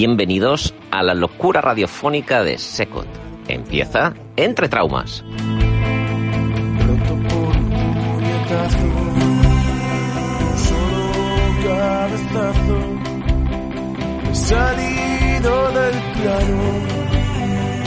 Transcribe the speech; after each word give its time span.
Bienvenidos 0.00 0.74
a 0.92 1.02
la 1.02 1.12
locura 1.12 1.60
radiofónica 1.60 2.44
de 2.44 2.56
Secot. 2.56 3.08
Empieza 3.48 4.14
Entre 4.36 4.68
Traumas. 4.68 5.24
Pronto 6.78 7.16
por 7.28 7.56
un 7.56 7.70
puñetazo, 8.04 8.78
solo 10.56 11.08
cabezazo, 11.64 12.78
he 14.30 14.34
salido 14.36 15.72
del 15.72 15.96
plano. 16.14 16.62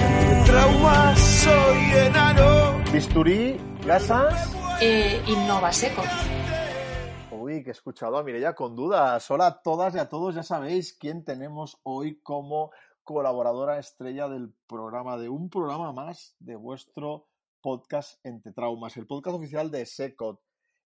Entre 0.03 0.51
traumas 0.51 1.17
soy 1.17 2.07
enano. 2.07 2.83
Bisturí, 2.91 3.55
gasas. 3.85 4.53
Eh, 4.81 5.21
Innova 5.27 5.71
Seco. 5.71 6.03
Que 7.71 7.73
he 7.73 7.79
escuchado 7.79 8.17
a 8.17 8.23
Mireia 8.23 8.53
con 8.53 8.75
dudas. 8.75 9.31
Hola 9.31 9.47
a 9.47 9.61
todas 9.61 9.95
y 9.95 9.97
a 9.97 10.09
todos, 10.09 10.35
ya 10.35 10.43
sabéis 10.43 10.91
quién 10.91 11.23
tenemos 11.23 11.79
hoy 11.83 12.19
como 12.19 12.71
colaboradora 13.01 13.79
estrella 13.79 14.27
del 14.27 14.53
programa, 14.67 15.17
de 15.17 15.29
un 15.29 15.49
programa 15.49 15.93
más 15.93 16.35
de 16.39 16.57
vuestro 16.57 17.29
podcast 17.61 18.19
Entre 18.25 18.51
Traumas, 18.51 18.97
el 18.97 19.07
podcast 19.07 19.37
oficial 19.37 19.71
de 19.71 19.85
SECOT. 19.85 20.41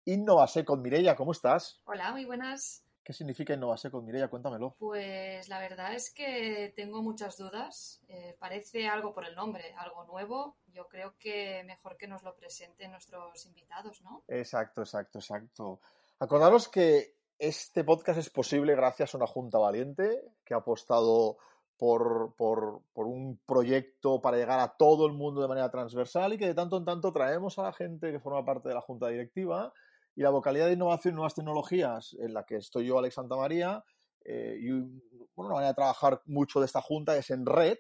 Innova 0.07 0.49
Secot, 0.49 0.81
Mireia, 0.81 1.15
¿cómo 1.15 1.31
estás? 1.31 1.81
Hola, 1.85 2.11
muy 2.11 2.25
buenas. 2.25 2.85
¿Qué 3.05 3.13
significa 3.13 3.55
Innova 3.55 3.77
Secot, 3.77 4.03
Mireia? 4.03 4.27
Cuéntamelo. 4.27 4.75
Pues 4.81 5.49
la 5.49 5.61
verdad 5.61 5.95
es 5.95 6.13
que 6.13 6.73
tengo 6.75 7.01
muchas 7.01 7.37
dudas. 7.37 8.03
Eh, 8.09 8.37
parece 8.41 8.89
algo 8.89 9.15
por 9.15 9.25
el 9.25 9.37
nombre, 9.37 9.73
algo 9.79 10.03
nuevo. 10.07 10.57
Yo 10.67 10.89
creo 10.89 11.15
que 11.17 11.63
mejor 11.65 11.97
que 11.97 12.09
nos 12.09 12.25
lo 12.25 12.35
presenten 12.35 12.91
nuestros 12.91 13.47
invitados, 13.47 14.03
¿no? 14.03 14.25
Exacto, 14.27 14.81
exacto, 14.83 15.21
exacto. 15.21 15.81
Acordaros 16.23 16.69
que 16.69 17.17
este 17.37 17.83
podcast 17.83 18.17
es 18.17 18.31
posible 18.31 18.77
gracias 18.77 19.13
a 19.13 19.17
una 19.17 19.27
Junta 19.27 19.59
Valiente 19.59 20.23
que 20.45 20.55
ha 20.55 20.59
apostado 20.59 21.39
por, 21.77 22.37
por, 22.37 22.83
por, 22.93 23.09
un 23.09 23.41
proyecto 23.45 24.21
para 24.21 24.37
llegar 24.37 24.61
a 24.61 24.77
todo 24.77 25.05
el 25.09 25.15
mundo 25.15 25.43
de 25.43 25.49
manera 25.49 25.69
transversal 25.69 26.33
y 26.33 26.39
que 26.39 26.47
de 26.47 26.55
tanto 26.55 26.77
en 26.77 26.85
tanto 26.85 27.13
traemos 27.13 27.59
a 27.59 27.65
la 27.65 27.73
gente 27.73 28.13
que 28.13 28.21
forma 28.21 28.45
parte 28.45 28.69
de 28.69 28.77
la 28.77 28.81
Junta 28.81 29.09
Directiva 29.09 29.73
y 30.15 30.23
la 30.23 30.31
vocalidad 30.31 30.67
de 30.67 30.75
innovación 30.75 31.15
y 31.15 31.17
nuevas 31.17 31.35
tecnologías 31.35 32.17
en 32.21 32.35
la 32.35 32.45
que 32.45 32.55
estoy 32.55 32.87
yo, 32.87 33.01
Alex 33.01 33.17
Santa 33.17 33.35
María, 33.35 33.83
eh, 34.25 34.59
y 34.61 34.71
bueno, 34.71 35.25
una 35.35 35.55
manera 35.55 35.71
de 35.71 35.75
trabajar 35.75 36.23
mucho 36.27 36.61
de 36.61 36.67
esta 36.67 36.81
Junta 36.81 37.17
es 37.17 37.31
en 37.31 37.45
red, 37.45 37.79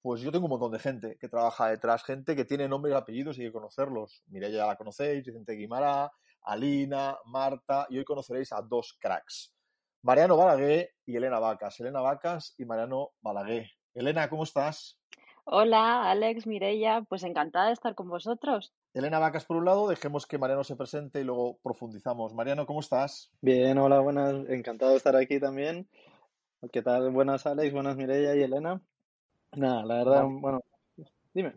pues 0.00 0.22
yo 0.22 0.32
tengo 0.32 0.46
un 0.46 0.52
montón 0.52 0.72
de 0.72 0.78
gente 0.78 1.18
que 1.20 1.28
trabaja 1.28 1.68
detrás, 1.68 2.04
gente 2.04 2.34
que 2.36 2.46
tiene 2.46 2.68
nombres 2.68 2.94
y 2.94 2.96
apellidos 2.96 3.36
y 3.36 3.42
hay 3.42 3.48
que 3.48 3.52
conocerlos. 3.52 4.22
Mireia 4.28 4.60
ya 4.60 4.66
la 4.66 4.76
conocéis, 4.76 5.26
Vicente 5.26 5.52
Guimara, 5.52 6.10
Alina, 6.44 7.16
Marta, 7.26 7.86
y 7.90 7.98
hoy 7.98 8.04
conoceréis 8.04 8.52
a 8.52 8.62
dos 8.62 8.98
cracks. 9.00 9.54
Mariano 10.02 10.36
Balaguer 10.36 10.90
y 11.06 11.16
Elena 11.16 11.38
Vacas. 11.38 11.78
Elena 11.80 12.00
Vacas 12.00 12.54
y 12.58 12.64
Mariano 12.64 13.10
Balaguer. 13.20 13.70
Elena, 13.94 14.28
¿cómo 14.28 14.42
estás? 14.42 14.98
Hola, 15.44 16.10
Alex, 16.10 16.46
Mireia, 16.46 17.02
pues 17.08 17.22
encantada 17.24 17.66
de 17.66 17.72
estar 17.72 17.94
con 17.94 18.08
vosotros. 18.08 18.72
Elena 18.94 19.18
Vacas 19.18 19.44
por 19.44 19.56
un 19.56 19.64
lado, 19.64 19.88
dejemos 19.88 20.26
que 20.26 20.38
Mariano 20.38 20.64
se 20.64 20.76
presente 20.76 21.20
y 21.20 21.24
luego 21.24 21.58
profundizamos. 21.62 22.34
Mariano, 22.34 22.66
¿cómo 22.66 22.80
estás? 22.80 23.32
Bien, 23.40 23.78
hola, 23.78 24.00
buenas, 24.00 24.34
encantado 24.48 24.92
de 24.92 24.98
estar 24.98 25.16
aquí 25.16 25.40
también. 25.40 25.88
¿Qué 26.72 26.82
tal? 26.82 27.10
Buenas, 27.10 27.46
Alex, 27.46 27.72
buenas, 27.72 27.96
Mireia 27.96 28.36
y 28.36 28.42
Elena. 28.42 28.80
Nada, 29.52 29.84
la 29.84 29.94
verdad, 29.96 30.24
bueno, 30.28 30.60
dime. 31.34 31.54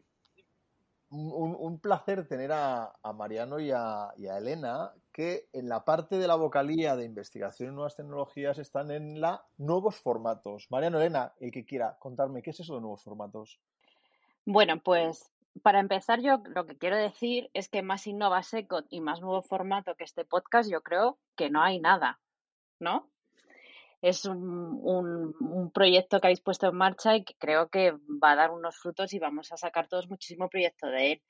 Un, 1.09 1.79
placer 1.79 2.27
tener 2.27 2.51
a, 2.51 2.93
Mariano 3.15 3.59
y 3.59 3.71
a, 3.71 4.13
Elena, 4.17 4.91
que 5.11 5.47
en 5.53 5.69
la 5.69 5.85
parte 5.85 6.17
de 6.17 6.27
la 6.27 6.35
vocalía 6.35 6.95
de 6.95 7.05
investigación 7.05 7.71
y 7.71 7.75
nuevas 7.75 7.95
tecnologías 7.95 8.57
están 8.57 8.91
en 8.91 9.21
la 9.21 9.45
nuevos 9.57 9.95
formatos. 9.95 10.67
Mariano, 10.69 10.99
Elena, 10.99 11.33
el 11.39 11.51
que 11.51 11.65
quiera 11.65 11.97
contarme, 11.99 12.41
¿qué 12.41 12.49
es 12.49 12.59
eso 12.59 12.75
de 12.75 12.81
nuevos 12.81 13.03
formatos? 13.03 13.59
Bueno, 14.45 14.79
pues 14.79 15.31
para 15.61 15.79
empezar, 15.79 16.21
yo 16.21 16.41
lo 16.47 16.65
que 16.65 16.77
quiero 16.77 16.97
decir 16.97 17.49
es 17.53 17.69
que 17.69 17.81
más 17.81 18.07
Innova 18.07 18.43
Secot 18.43 18.85
y 18.89 18.99
más 18.99 19.21
nuevo 19.21 19.41
formato 19.41 19.95
que 19.95 20.03
este 20.03 20.25
podcast, 20.25 20.69
yo 20.69 20.81
creo 20.81 21.17
que 21.35 21.49
no 21.49 21.61
hay 21.61 21.79
nada, 21.79 22.19
¿no? 22.79 23.09
Es 24.05 24.25
un, 24.25 24.79
un, 24.83 25.71
proyecto 25.71 26.21
que 26.21 26.27
habéis 26.27 26.41
puesto 26.41 26.67
en 26.67 26.75
marcha 26.75 27.15
y 27.15 27.23
que 27.23 27.33
creo 27.39 27.69
que 27.69 27.91
va 28.23 28.33
a 28.33 28.35
dar 28.35 28.51
unos 28.51 28.77
frutos 28.77 29.13
y 29.13 29.19
vamos 29.19 29.51
a 29.51 29.57
sacar 29.57 29.87
todos 29.87 30.07
muchísimo 30.09 30.47
proyecto 30.47 30.85
de 30.85 31.13
él. 31.13 31.21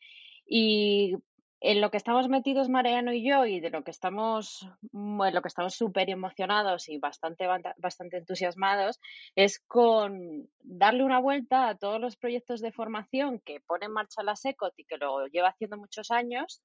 Y 0.45 1.15
en 1.61 1.79
lo 1.79 1.89
que 1.89 1.95
estamos 1.95 2.27
metidos 2.27 2.67
Mariano 2.67 3.13
y 3.13 3.27
yo 3.27 3.45
y 3.45 3.61
de 3.61 3.69
lo 3.69 3.83
que 3.83 3.91
estamos 3.91 4.67
en 4.93 5.33
lo 5.33 5.41
que 5.41 5.47
estamos 5.47 5.73
súper 5.73 6.09
emocionados 6.09 6.89
y 6.89 6.97
bastante 6.97 7.47
bastante 7.77 8.17
entusiasmados 8.17 8.99
es 9.35 9.59
con 9.59 10.49
darle 10.59 11.05
una 11.05 11.19
vuelta 11.19 11.69
a 11.69 11.77
todos 11.77 12.01
los 12.01 12.17
proyectos 12.17 12.59
de 12.59 12.73
formación 12.73 13.39
que 13.39 13.61
pone 13.61 13.85
en 13.85 13.93
marcha 13.93 14.21
la 14.21 14.35
SECOT 14.35 14.73
y 14.77 14.83
que 14.83 14.97
lo 14.97 15.27
lleva 15.27 15.47
haciendo 15.47 15.77
muchos 15.77 16.11
años 16.11 16.61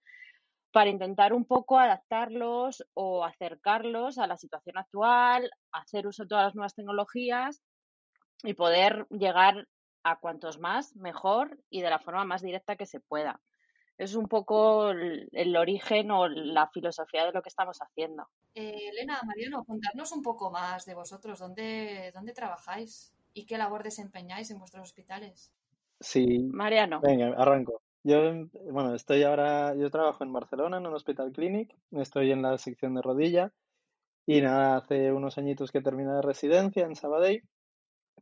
para 0.73 0.91
intentar 0.91 1.33
un 1.33 1.45
poco 1.45 1.79
adaptarlos 1.79 2.85
o 2.95 3.25
acercarlos 3.25 4.19
a 4.19 4.27
la 4.27 4.37
situación 4.37 4.79
actual, 4.79 5.51
hacer 5.73 6.07
uso 6.07 6.25
de 6.25 6.29
todas 6.29 6.45
las 6.45 6.55
nuevas 6.55 6.75
tecnologías 6.75 7.63
y 8.43 8.55
poder 8.55 9.07
llegar 9.11 9.69
a 10.03 10.19
cuantos 10.19 10.59
más 10.59 10.97
mejor 10.97 11.59
y 11.69 11.83
de 11.83 11.91
la 11.91 11.99
forma 11.99 12.25
más 12.25 12.43
directa 12.43 12.77
que 12.77 12.87
se 12.87 13.01
pueda 13.01 13.41
es 14.01 14.15
un 14.15 14.29
poco 14.29 14.93
el, 14.93 15.29
el, 15.31 15.55
origen 15.57 16.11
o 16.11 16.27
la 16.27 16.69
filosofía 16.69 17.27
de 17.27 17.33
lo 17.33 17.43
que 17.43 17.51
estamos 17.51 17.77
haciendo. 17.83 18.27
Eh, 18.55 18.89
Elena, 18.89 19.21
Mariano, 19.27 19.63
contarnos 19.63 20.11
un 20.13 20.23
poco 20.23 20.51
más 20.51 20.87
de 20.87 20.95
vosotros, 20.95 21.39
¿dónde, 21.39 22.11
dónde 22.15 22.33
trabajáis 22.33 23.13
y 23.35 23.45
qué 23.45 23.59
labor 23.59 23.83
desempeñáis 23.83 24.51
en 24.51 24.59
vuestros 24.59 24.85
hospitales. 24.85 25.53
Sí. 26.01 26.39
Mariano. 26.51 27.01
Venga, 27.01 27.35
arranco. 27.37 27.83
Yo, 28.03 28.19
bueno, 28.71 28.95
estoy 28.95 29.23
ahora, 29.25 29.75
yo 29.75 29.91
trabajo 29.91 30.25
en 30.25 30.33
Barcelona, 30.33 30.79
en 30.79 30.87
un 30.87 30.95
hospital 30.95 31.33
clinic, 31.33 31.75
estoy 31.91 32.33
en 32.33 32.43
la 32.43 32.57
sección 32.57 32.95
de 32.95 33.03
rodilla 33.03 33.53
y 34.27 34.41
nada, 34.41 34.77
hace 34.77 35.13
unos 35.13 35.37
añitos 35.37 35.71
que 35.71 35.83
terminé 35.83 36.13
de 36.13 36.23
residencia 36.23 36.87
en 36.87 36.97
Sabadell 36.97 37.43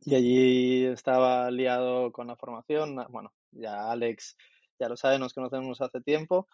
y 0.01 0.15
allí 0.15 0.85
estaba 0.85 1.49
liado 1.51 2.11
con 2.11 2.27
la 2.27 2.35
formación, 2.35 2.97
bueno, 3.09 3.31
ya 3.51 3.89
Alex 3.89 4.35
ya 4.79 4.89
lo 4.89 4.97
sabe, 4.97 5.19
nos 5.19 5.33
conocemos 5.33 5.81
hace 5.81 6.01
tiempo 6.01 6.47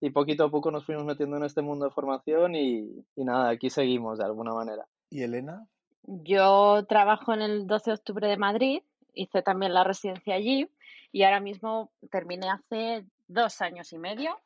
y 0.00 0.10
poquito 0.10 0.44
a 0.44 0.50
poco 0.50 0.70
nos 0.70 0.84
fuimos 0.84 1.04
metiendo 1.04 1.36
en 1.36 1.44
este 1.44 1.62
mundo 1.62 1.86
de 1.86 1.90
formación 1.90 2.54
y, 2.54 3.04
y 3.16 3.24
nada, 3.24 3.50
aquí 3.50 3.70
seguimos 3.70 4.18
de 4.18 4.24
alguna 4.24 4.52
manera. 4.54 4.86
¿Y 5.10 5.22
Elena? 5.22 5.66
Yo 6.02 6.84
trabajo 6.88 7.34
en 7.34 7.42
el 7.42 7.66
12 7.66 7.90
de 7.90 7.94
octubre 7.94 8.28
de 8.28 8.36
Madrid, 8.36 8.82
hice 9.18 9.42
también 9.42 9.74
la 9.74 9.84
residencia 9.84 10.34
allí 10.34 10.68
y 11.12 11.24
ahora 11.24 11.40
mismo 11.40 11.90
terminé 12.10 12.48
hace 12.48 13.04
dos 13.26 13.60
años 13.60 13.92
y 13.92 13.98
medio 13.98 14.38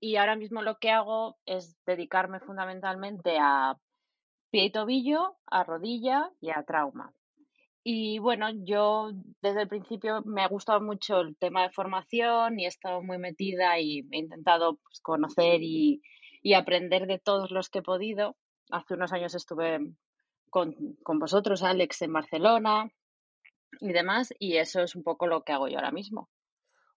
y 0.00 0.16
ahora 0.16 0.36
mismo 0.36 0.62
lo 0.62 0.78
que 0.78 0.90
hago 0.90 1.38
es 1.46 1.76
dedicarme 1.86 2.40
fundamentalmente 2.40 3.38
a 3.40 3.76
pie 4.50 4.66
y 4.66 4.70
tobillo, 4.70 5.36
a 5.46 5.64
rodilla 5.64 6.30
y 6.40 6.50
a 6.50 6.62
trauma. 6.62 7.12
Y 7.82 8.18
bueno, 8.18 8.48
yo 8.64 9.10
desde 9.42 9.62
el 9.62 9.68
principio 9.68 10.22
me 10.24 10.42
ha 10.42 10.48
gustado 10.48 10.80
mucho 10.80 11.20
el 11.20 11.36
tema 11.36 11.62
de 11.62 11.70
formación 11.70 12.58
y 12.58 12.64
he 12.64 12.68
estado 12.68 13.02
muy 13.02 13.18
metida 13.18 13.78
y 13.78 14.06
he 14.10 14.18
intentado 14.18 14.76
pues, 14.76 15.00
conocer 15.00 15.62
y, 15.62 16.02
y 16.42 16.54
aprender 16.54 17.06
de 17.06 17.18
todos 17.18 17.50
los 17.50 17.68
que 17.68 17.80
he 17.80 17.82
podido. 17.82 18.36
Hace 18.70 18.94
unos 18.94 19.12
años 19.12 19.34
estuve 19.34 19.80
con, 20.50 20.74
con 21.02 21.18
vosotros, 21.18 21.62
Alex, 21.62 22.02
en 22.02 22.12
Barcelona 22.12 22.90
y 23.80 23.92
demás, 23.92 24.32
y 24.38 24.56
eso 24.56 24.80
es 24.80 24.94
un 24.94 25.02
poco 25.02 25.26
lo 25.26 25.42
que 25.42 25.52
hago 25.52 25.68
yo 25.68 25.76
ahora 25.76 25.92
mismo. 25.92 26.30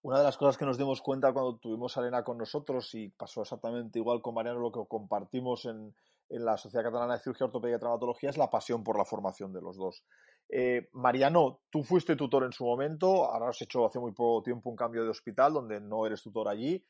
Una 0.02 0.20
de 0.20 0.24
las 0.24 0.38
cosas 0.38 0.58
que 0.58 0.66
nos 0.66 0.78
dimos 0.78 1.02
cuenta 1.02 1.34
cuando 1.34 1.58
tuvimos 1.58 1.98
a 1.98 2.02
Elena 2.02 2.24
con 2.24 2.38
nosotros 2.38 2.94
y 2.94 3.10
pasó 3.10 3.42
exactamente 3.42 4.00
igual 4.00 4.22
con 4.22 4.36
Mariano, 4.36 4.60
lo 4.60 4.72
que 4.72 4.80
compartimos 4.88 5.66
en, 5.66 5.94
en 6.30 6.46
la 6.46 6.58
Sociedad 6.58 6.86
Catalana 6.86 7.14
de 7.14 7.20
Cirugía 7.20 7.48
Ortopedia 7.48 7.78
y 7.78 7.80
Traumatología 7.80 8.30
es 8.30 8.38
la 8.38 8.50
pasión 8.50 8.84
por 8.84 8.98
la 8.98 9.06
formación 9.06 9.54
de 9.54 9.62
los 9.62 9.78
dos. 9.78 10.04
Eh, 10.50 10.88
Mariano, 10.94 11.62
tú 11.70 11.84
fuiste 11.84 12.16
tutor 12.16 12.46
en 12.46 12.54
su 12.54 12.66
momento, 12.66 13.26
ahora 13.26 13.50
has 13.50 13.62
hecho 13.62 13.86
hace 13.86 14.00
muy 14.00 14.14
poco 14.14 14.44
tiempo 14.44 14.70
un 14.70 14.76
cambio 14.76 15.04
de 15.04 15.10
hospital 15.10 15.54
donde 15.54 15.82
no 15.82 16.06
eres 16.06 16.22
tutor 16.22 16.48
allí. 16.48 16.84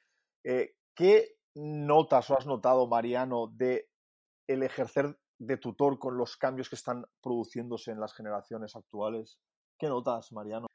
Eh, 0.43 0.75
¿Qué 0.93 1.37
notas 1.55 2.29
o 2.29 2.37
has 2.37 2.45
notado, 2.45 2.87
Mariano, 2.87 3.47
de 3.47 3.89
el 4.47 4.63
ejercer 4.63 5.17
de 5.39 5.57
tutor 5.57 5.99
con 5.99 6.17
los 6.17 6.37
cambios 6.37 6.69
que 6.69 6.75
están 6.75 7.05
produciéndose 7.21 7.91
en 7.91 7.99
las 7.99 8.13
generaciones 8.13 8.75
actuales? 8.75 9.39
¿Qué 9.77 9.87
notas, 9.87 10.31
Mariano? 10.31 10.67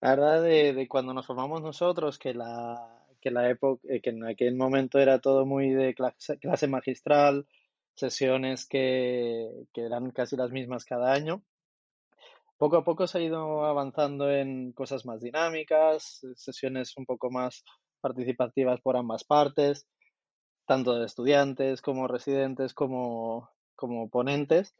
La 0.00 0.10
verdad 0.10 0.42
de, 0.42 0.72
de 0.72 0.88
cuando 0.88 1.12
nos 1.12 1.26
formamos 1.26 1.60
nosotros, 1.60 2.18
que 2.18 2.32
la, 2.32 3.04
que 3.20 3.30
la 3.30 3.50
época, 3.50 3.86
eh, 3.88 4.00
que 4.00 4.10
en 4.10 4.24
aquel 4.24 4.56
momento 4.56 4.98
era 4.98 5.18
todo 5.18 5.44
muy 5.44 5.70
de 5.70 5.94
clase, 5.94 6.38
clase 6.38 6.66
magistral, 6.66 7.46
sesiones 7.94 8.66
que, 8.66 9.66
que 9.74 9.82
eran 9.82 10.10
casi 10.10 10.36
las 10.36 10.52
mismas 10.52 10.86
cada 10.86 11.12
año. 11.12 11.42
Poco 12.56 12.78
a 12.78 12.84
poco 12.84 13.06
se 13.06 13.18
ha 13.18 13.20
ido 13.22 13.66
avanzando 13.66 14.30
en 14.30 14.72
cosas 14.72 15.04
más 15.04 15.20
dinámicas, 15.20 16.26
sesiones 16.34 16.96
un 16.96 17.04
poco 17.04 17.30
más 17.30 17.62
participativas 18.00 18.80
por 18.80 18.96
ambas 18.96 19.24
partes, 19.24 19.86
tanto 20.66 20.98
de 20.98 21.04
estudiantes 21.04 21.82
como 21.82 22.08
residentes 22.08 22.72
como, 22.72 23.50
como 23.74 24.08
ponentes. 24.08 24.74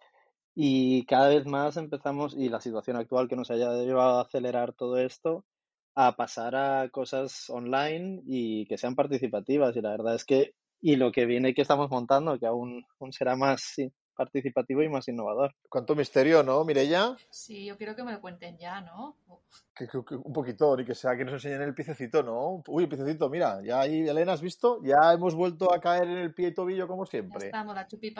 Y 0.58 1.04
cada 1.04 1.28
vez 1.28 1.44
más 1.44 1.76
empezamos, 1.76 2.34
y 2.34 2.48
la 2.48 2.62
situación 2.62 2.96
actual 2.96 3.28
que 3.28 3.36
nos 3.36 3.50
haya 3.50 3.70
llevado 3.74 4.18
a 4.18 4.22
acelerar 4.22 4.72
todo 4.72 4.96
esto, 4.96 5.44
a 5.94 6.16
pasar 6.16 6.56
a 6.56 6.88
cosas 6.88 7.50
online 7.50 8.22
y 8.26 8.66
que 8.66 8.78
sean 8.78 8.94
participativas. 8.94 9.76
Y 9.76 9.82
la 9.82 9.90
verdad 9.90 10.14
es 10.14 10.24
que, 10.24 10.54
y 10.80 10.96
lo 10.96 11.12
que 11.12 11.26
viene 11.26 11.52
que 11.52 11.60
estamos 11.60 11.90
montando, 11.90 12.38
que 12.38 12.46
aún, 12.46 12.86
aún 12.98 13.12
será 13.12 13.36
más 13.36 13.60
sí, 13.74 13.92
participativo 14.16 14.82
y 14.82 14.88
más 14.88 15.06
innovador. 15.08 15.54
Cuánto 15.68 15.94
misterio, 15.94 16.42
¿no, 16.42 16.64
Mirella? 16.64 17.14
Sí, 17.30 17.66
yo 17.66 17.76
quiero 17.76 17.94
que 17.94 18.02
me 18.02 18.12
lo 18.12 18.22
cuenten 18.22 18.56
ya, 18.56 18.80
¿no? 18.80 19.16
Que, 19.74 19.86
que, 19.86 20.02
que 20.06 20.14
un 20.14 20.32
poquito, 20.32 20.74
ni 20.74 20.86
que 20.86 20.94
sea 20.94 21.16
que 21.18 21.24
nos 21.26 21.34
enseñen 21.34 21.62
el 21.62 21.74
piececito, 21.74 22.22
¿no? 22.22 22.62
Uy, 22.66 22.84
el 22.84 22.88
piececito, 22.88 23.28
mira, 23.28 23.60
ya 23.62 23.80
ahí, 23.80 24.08
Elena, 24.08 24.32
¿has 24.32 24.40
visto? 24.40 24.80
Ya 24.82 25.12
hemos 25.12 25.34
vuelto 25.34 25.70
a 25.70 25.80
caer 25.80 26.04
en 26.04 26.16
el 26.16 26.34
pie 26.34 26.48
y 26.48 26.54
tobillo 26.54 26.88
como 26.88 27.04
Ya 27.04 27.10
siempre. 27.10 27.46
estamos, 27.46 27.74
la 27.74 27.86
pie. 27.86 28.14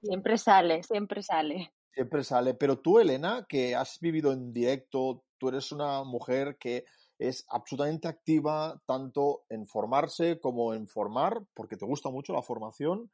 Siempre 0.00 0.38
sale, 0.38 0.82
siempre 0.84 1.22
sale. 1.22 1.72
Siempre 1.92 2.24
sale. 2.24 2.54
Pero 2.54 2.78
tú, 2.78 2.98
Elena, 2.98 3.46
que 3.48 3.74
has 3.74 3.98
vivido 4.00 4.32
en 4.32 4.52
directo, 4.52 5.24
tú 5.38 5.48
eres 5.48 5.72
una 5.72 6.04
mujer 6.04 6.56
que 6.58 6.84
es 7.18 7.44
absolutamente 7.50 8.08
activa 8.08 8.80
tanto 8.86 9.42
en 9.50 9.66
formarse 9.66 10.40
como 10.40 10.72
en 10.72 10.88
formar, 10.88 11.42
porque 11.54 11.76
te 11.76 11.84
gusta 11.84 12.08
mucho 12.10 12.32
la 12.32 12.42
formación. 12.42 13.10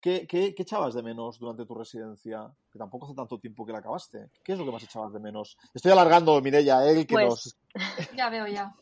¿Qué, 0.00 0.26
qué, 0.26 0.54
qué 0.54 0.62
echabas 0.62 0.94
de 0.94 1.02
menos 1.02 1.38
durante 1.38 1.66
tu 1.66 1.74
residencia? 1.74 2.50
Que 2.72 2.78
tampoco 2.78 3.04
hace 3.04 3.14
tanto 3.14 3.38
tiempo 3.38 3.66
que 3.66 3.72
la 3.72 3.80
acabaste. 3.80 4.30
¿Qué 4.42 4.52
es 4.52 4.58
lo 4.58 4.64
que 4.64 4.72
más 4.72 4.82
echabas 4.82 5.12
de 5.12 5.20
menos? 5.20 5.58
Estoy 5.74 5.92
alargando, 5.92 6.40
Mireia, 6.40 6.88
él 6.88 7.06
que 7.06 7.14
Pues 7.14 7.26
nos... 7.26 7.56
Ya 8.16 8.30
veo 8.30 8.46
ya. 8.46 8.74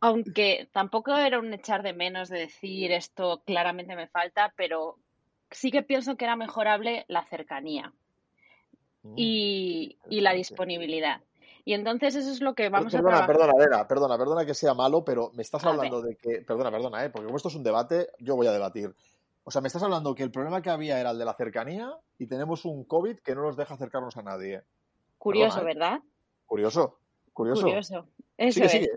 Aunque 0.00 0.70
tampoco 0.72 1.14
era 1.14 1.38
un 1.38 1.52
echar 1.52 1.82
de 1.82 1.92
menos 1.92 2.30
de 2.30 2.38
decir 2.38 2.90
esto 2.92 3.42
claramente 3.44 3.96
me 3.96 4.08
falta, 4.08 4.54
pero 4.56 4.98
sí 5.50 5.70
que 5.70 5.82
pienso 5.82 6.16
que 6.16 6.24
era 6.24 6.36
mejorable 6.36 7.04
la 7.08 7.24
cercanía 7.24 7.92
Mm, 9.06 9.14
y, 9.16 9.98
y 10.10 10.20
la 10.20 10.32
disponibilidad. 10.32 11.20
Y 11.64 11.74
entonces 11.74 12.14
eso 12.14 12.30
es 12.30 12.40
lo 12.40 12.54
que 12.54 12.68
vamos 12.68 12.94
a 12.94 12.98
Perdona, 12.98 13.26
perdona, 13.26 13.86
perdona, 13.88 14.18
perdona 14.18 14.46
que 14.46 14.54
sea 14.54 14.74
malo, 14.74 15.04
pero 15.04 15.30
me 15.34 15.42
estás 15.42 15.64
A 15.64 15.70
ver, 15.70 15.76
hablando 15.76 16.00
de 16.02 16.16
que, 16.16 16.42
perdona, 16.42 16.70
perdona, 16.70 17.04
¿eh? 17.04 17.10
porque 17.10 17.26
como 17.26 17.36
esto 17.36 17.48
es 17.48 17.56
un 17.56 17.64
debate, 17.64 18.08
yo 18.20 18.36
voy 18.36 18.46
a 18.46 18.52
debatir. 18.52 18.94
O 19.42 19.50
sea, 19.50 19.60
me 19.60 19.68
estás 19.68 19.82
hablando 19.82 20.14
que 20.14 20.22
el 20.22 20.30
problema 20.30 20.62
que 20.62 20.70
había 20.70 21.00
era 21.00 21.10
el 21.10 21.18
de 21.18 21.24
la 21.24 21.34
cercanía 21.34 21.92
y 22.18 22.26
tenemos 22.26 22.64
un 22.64 22.84
COVID 22.84 23.18
que 23.18 23.34
no 23.34 23.42
nos 23.42 23.56
deja 23.56 23.74
acercarnos 23.74 24.16
a 24.16 24.22
nadie. 24.22 24.62
curioso, 25.18 25.56
Perdona, 25.56 25.70
¿eh? 25.70 25.74
¿verdad? 25.74 26.00
Curioso, 26.46 26.98
curioso. 27.32 27.62
Curioso. 27.62 28.06
Eso 28.38 28.54
Sigue, 28.54 28.66
es. 28.66 28.72
sigue. 28.72 28.90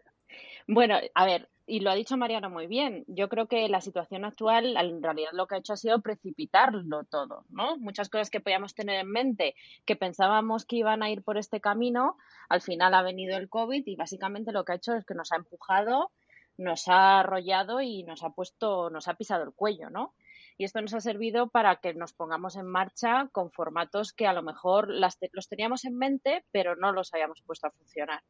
Bueno, 0.68 0.96
a 1.16 1.26
ver, 1.26 1.50
y 1.70 1.80
lo 1.82 1.92
ha 1.92 1.96
dicho 1.96 2.18
Mariano 2.18 2.50
muy 2.50 2.68
bien. 2.68 3.04
Yo 3.08 3.30
creo 3.30 3.48
que 3.48 3.70
la 3.70 3.82
situación 3.82 4.26
actual 4.26 4.76
en 4.78 5.02
realidad 5.04 5.32
lo 5.34 5.48
que 5.48 5.56
ha 5.56 5.58
hecho 5.60 5.74
ha 5.74 5.78
sido 5.78 6.02
precipitarlo 6.02 7.04
todo, 7.06 7.46
¿no? 7.50 7.78
Muchas 7.78 8.10
cosas 8.10 8.30
que 8.30 8.42
podíamos 8.42 8.74
tener 8.76 9.00
en 9.00 9.12
mente, 9.12 9.56
que 9.86 9.96
pensábamos 9.96 10.66
que 10.66 10.78
iban 10.78 11.04
a 11.04 11.10
ir 11.10 11.24
por 11.24 11.38
este 11.38 11.62
camino, 11.62 12.18
al 12.50 12.62
final 12.62 12.94
ha 12.94 13.02
venido 13.04 13.38
el 13.38 13.50
COVID 13.50 13.84
y 13.86 13.96
básicamente 13.96 14.52
lo 14.52 14.66
que 14.66 14.74
ha 14.74 14.76
hecho 14.76 14.94
es 14.96 15.06
que 15.06 15.14
nos 15.16 15.32
ha 15.32 15.38
empujado, 15.38 16.12
nos 16.58 16.88
ha 16.88 17.20
arrollado 17.22 17.82
y 17.82 18.04
nos 18.04 18.24
ha 18.24 18.32
puesto, 18.32 18.90
nos 18.90 19.08
ha 19.08 19.14
pisado 19.16 19.44
el 19.44 19.54
cuello, 19.54 19.90
¿no? 19.90 20.14
Y 20.58 20.66
esto 20.66 20.82
nos 20.82 20.94
ha 20.94 21.00
servido 21.02 21.50
para 21.50 21.78
que 21.78 21.94
nos 21.94 22.14
pongamos 22.14 22.56
en 22.58 22.68
marcha 22.68 23.30
con 23.32 23.52
formatos 23.52 24.12
que 24.14 24.28
a 24.28 24.34
lo 24.34 24.44
mejor 24.44 24.90
las 24.90 25.18
te- 25.18 25.30
los 25.34 25.48
teníamos 25.48 25.86
en 25.86 25.98
mente, 25.98 26.44
pero 26.52 26.76
no 26.76 26.92
los 26.92 27.14
habíamos 27.14 27.42
puesto 27.44 27.68
a 27.68 27.72
funcionar. 27.72 28.22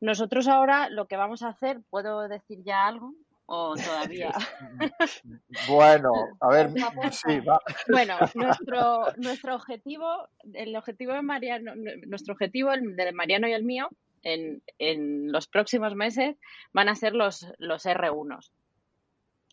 Nosotros 0.00 0.46
ahora 0.48 0.88
lo 0.90 1.06
que 1.06 1.16
vamos 1.16 1.42
a 1.42 1.48
hacer, 1.48 1.80
¿puedo 1.90 2.28
decir 2.28 2.62
ya 2.64 2.86
algo? 2.86 3.14
¿O 3.46 3.74
todavía? 3.74 4.32
Bueno, 5.68 6.12
a 6.40 6.48
ver, 6.48 6.70
sí, 7.12 7.40
va. 7.40 7.60
Bueno, 7.88 8.16
nuestro, 8.34 9.06
nuestro 9.16 9.54
objetivo, 9.54 10.28
el 10.52 10.76
objetivo 10.76 11.14
de 11.14 11.22
Mariano, 11.22 11.72
nuestro 12.06 12.34
objetivo, 12.34 12.72
el 12.72 12.94
de 12.94 13.12
Mariano 13.12 13.48
y 13.48 13.52
el 13.52 13.64
mío, 13.64 13.88
en, 14.22 14.62
en 14.78 15.32
los 15.32 15.48
próximos 15.48 15.94
meses 15.94 16.36
van 16.72 16.88
a 16.88 16.94
ser 16.94 17.14
los, 17.14 17.46
los 17.58 17.86
R1s. 17.86 18.50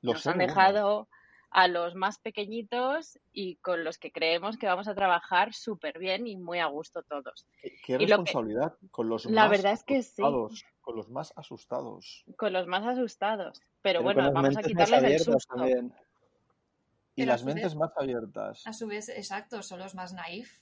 Los 0.02 0.14
Nos 0.16 0.28
han 0.28 0.36
R1. 0.36 0.48
dejado 0.48 1.08
a 1.58 1.70
los 1.70 1.96
más 1.96 2.20
pequeñitos 2.20 3.18
y 3.32 3.56
con 3.58 3.86
los 3.86 3.98
que 3.98 4.12
creemos 4.12 4.58
que 4.58 4.68
vamos 4.68 4.90
a 4.90 4.94
trabajar 4.94 5.54
súper 5.54 6.00
bien 6.00 6.28
y 6.28 6.36
muy 6.36 6.60
a 6.60 6.66
gusto 6.66 7.02
todos. 7.04 7.48
Qué, 7.62 7.78
qué 7.82 7.98
Y 7.98 8.08
lo 8.08 8.24
que, 8.26 8.34
responsabilidad 8.34 8.78
con 8.92 9.08
los 9.08 9.26
la 9.26 9.48
más 9.48 9.52
verdad 9.52 9.72
es 9.72 9.84
que 9.86 10.04
sí, 10.04 10.22
con 10.82 10.96
los 10.98 11.10
más 11.10 11.32
asustados. 11.38 12.28
con 12.36 12.52
los 12.52 12.68
más 12.68 12.86
asustados. 12.86 13.62
Pero 13.82 14.04
bueno, 14.04 14.32
vamos 14.34 14.58
a 14.58 14.62
mentes 14.62 14.74
más 14.76 14.90
quitarles 14.90 15.04
el 15.04 15.06
abiertas 15.06 15.46
susto. 15.46 15.56
también. 15.56 15.94
Y 17.16 17.26
Pero 17.26 17.32
las 17.32 17.46
vez, 17.46 17.56
mentes 17.56 17.76
más 17.76 17.92
abiertas. 17.96 18.68
a 18.68 18.74
su 18.74 18.88
vez, 18.88 19.08
exacto, 19.10 19.62
son 19.64 19.80
los 19.80 19.96
más 19.96 20.14
naif. 20.14 20.60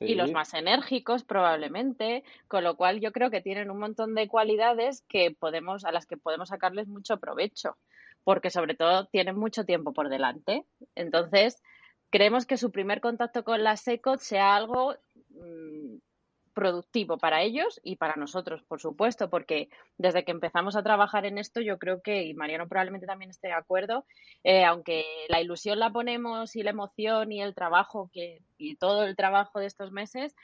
y 0.00 0.14
los 0.14 0.32
más 0.32 0.52
enérgicos 0.54 1.24
probablemente, 1.24 2.24
con 2.48 2.64
lo 2.64 2.76
cual 2.76 3.00
yo 3.00 3.12
creo 3.12 3.30
que 3.30 3.40
tienen 3.42 3.70
un 3.70 3.78
montón 3.78 4.14
de 4.14 4.28
cualidades 4.28 5.02
que 5.08 5.30
podemos 5.30 5.84
a 5.84 5.92
las 5.92 6.06
que 6.06 6.16
podemos 6.18 6.50
sacarles 6.50 6.88
mucho 6.88 7.18
provecho, 7.18 7.76
porque 8.24 8.50
sobre 8.50 8.74
todo 8.74 9.06
tienen 9.06 9.36
mucho 9.36 9.64
tiempo 9.64 9.92
por 9.92 10.08
delante. 10.08 10.64
Entonces, 10.94 11.62
creemos 12.10 12.46
que 12.46 12.56
su 12.56 12.70
primer 12.70 13.00
contacto 13.00 13.44
con 13.44 13.62
la 13.64 13.76
SECOT 13.76 14.20
sea 14.20 14.56
algo 14.56 14.94
mm, 15.30 15.96
productivo 16.52 17.16
para 17.18 17.42
ellos 17.42 17.80
y 17.82 17.96
para 17.96 18.16
nosotros, 18.16 18.62
por 18.62 18.80
supuesto, 18.80 19.30
porque 19.30 19.68
desde 19.98 20.24
que 20.24 20.32
empezamos 20.32 20.76
a 20.76 20.82
trabajar 20.82 21.24
en 21.24 21.38
esto, 21.38 21.60
yo 21.60 21.78
creo 21.78 22.02
que, 22.02 22.24
y 22.24 22.34
Mariano 22.34 22.68
probablemente 22.68 23.06
también 23.06 23.30
esté 23.30 23.48
de 23.48 23.54
acuerdo, 23.54 24.04
eh, 24.44 24.64
aunque 24.64 25.04
la 25.28 25.40
ilusión 25.40 25.78
la 25.78 25.90
ponemos 25.90 26.56
y 26.56 26.62
la 26.62 26.70
emoción 26.70 27.32
y 27.32 27.40
el 27.40 27.54
trabajo 27.54 28.10
que, 28.12 28.42
y 28.58 28.76
todo 28.76 29.04
el 29.04 29.16
trabajo 29.16 29.60
de 29.60 29.66
estos 29.66 29.92
meses, 29.92 30.34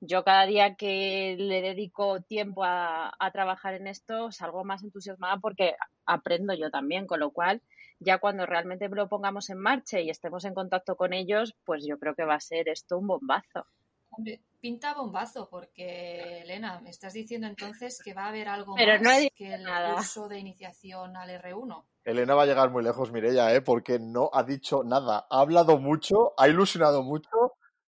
yo 0.00 0.24
cada 0.24 0.46
día 0.46 0.74
que 0.74 1.36
le 1.38 1.62
dedico 1.62 2.20
tiempo 2.22 2.64
a, 2.64 3.12
a 3.18 3.30
trabajar 3.30 3.74
en 3.74 3.86
esto 3.86 4.32
salgo 4.32 4.64
más 4.64 4.82
entusiasmada 4.82 5.38
porque 5.38 5.74
aprendo 6.06 6.54
yo 6.54 6.70
también, 6.70 7.06
con 7.06 7.20
lo 7.20 7.30
cual 7.30 7.62
ya 7.98 8.18
cuando 8.18 8.46
realmente 8.46 8.88
lo 8.88 9.08
pongamos 9.08 9.50
en 9.50 9.58
marcha 9.58 10.00
y 10.00 10.08
estemos 10.10 10.44
en 10.46 10.54
contacto 10.54 10.96
con 10.96 11.12
ellos, 11.12 11.54
pues 11.64 11.84
yo 11.86 11.98
creo 11.98 12.14
que 12.14 12.24
va 12.24 12.34
a 12.34 12.40
ser 12.40 12.68
esto 12.68 12.98
un 12.98 13.06
bombazo. 13.06 13.66
Hombre, 14.12 14.40
pinta 14.60 14.94
bombazo, 14.94 15.48
porque 15.48 16.40
Elena, 16.40 16.80
me 16.80 16.90
estás 16.90 17.12
diciendo 17.12 17.46
entonces 17.46 18.00
que 18.02 18.12
va 18.14 18.24
a 18.24 18.28
haber 18.28 18.48
algo 18.48 18.74
Pero 18.74 18.94
no 18.98 19.10
he 19.10 19.12
más 19.12 19.20
dicho 19.20 19.34
que 19.36 19.54
el 19.54 19.62
nada. 19.62 19.94
curso 19.94 20.28
de 20.28 20.38
iniciación 20.38 21.16
al 21.16 21.30
R1. 21.30 21.84
Elena 22.04 22.34
va 22.34 22.42
a 22.42 22.46
llegar 22.46 22.70
muy 22.70 22.82
lejos, 22.82 23.12
Mireia, 23.12 23.54
¿eh? 23.54 23.60
porque 23.60 23.98
no 24.00 24.30
ha 24.32 24.42
dicho 24.42 24.82
nada. 24.82 25.26
Ha 25.30 25.40
hablado 25.40 25.78
mucho, 25.78 26.32
ha 26.38 26.48
ilusionado 26.48 27.02
mucho, 27.02 27.28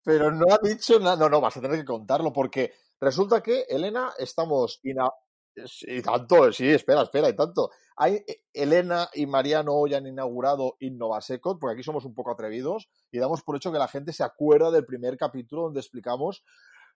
pero 0.04 0.30
no 0.32 0.46
ha 0.52 0.58
dicho 0.62 0.98
nada. 0.98 1.16
No, 1.16 1.28
no, 1.28 1.40
vas 1.40 1.56
a 1.56 1.60
tener 1.60 1.78
que 1.78 1.84
contarlo, 1.84 2.32
porque 2.32 2.72
resulta 3.00 3.42
que, 3.42 3.62
Elena, 3.68 4.12
estamos... 4.18 4.80
ina- 4.84 5.10
Y 5.86 6.00
tanto, 6.02 6.50
sí, 6.52 6.68
espera, 6.70 7.02
espera, 7.02 7.28
y 7.28 7.36
tanto. 7.36 7.70
Hay, 7.96 8.14
eh, 8.26 8.42
Elena 8.54 9.08
y 9.14 9.26
Mariano 9.26 9.74
hoy 9.74 9.94
han 9.94 10.06
inaugurado 10.06 10.76
Innovasecot, 10.80 11.58
porque 11.60 11.74
aquí 11.74 11.82
somos 11.82 12.04
un 12.06 12.14
poco 12.14 12.30
atrevidos 12.32 12.88
y 13.10 13.18
damos 13.18 13.42
por 13.42 13.56
hecho 13.56 13.70
que 13.70 13.78
la 13.78 13.88
gente 13.88 14.12
se 14.14 14.24
acuerda 14.24 14.70
del 14.70 14.86
primer 14.86 15.16
capítulo 15.18 15.62
donde 15.64 15.80
explicamos 15.80 16.42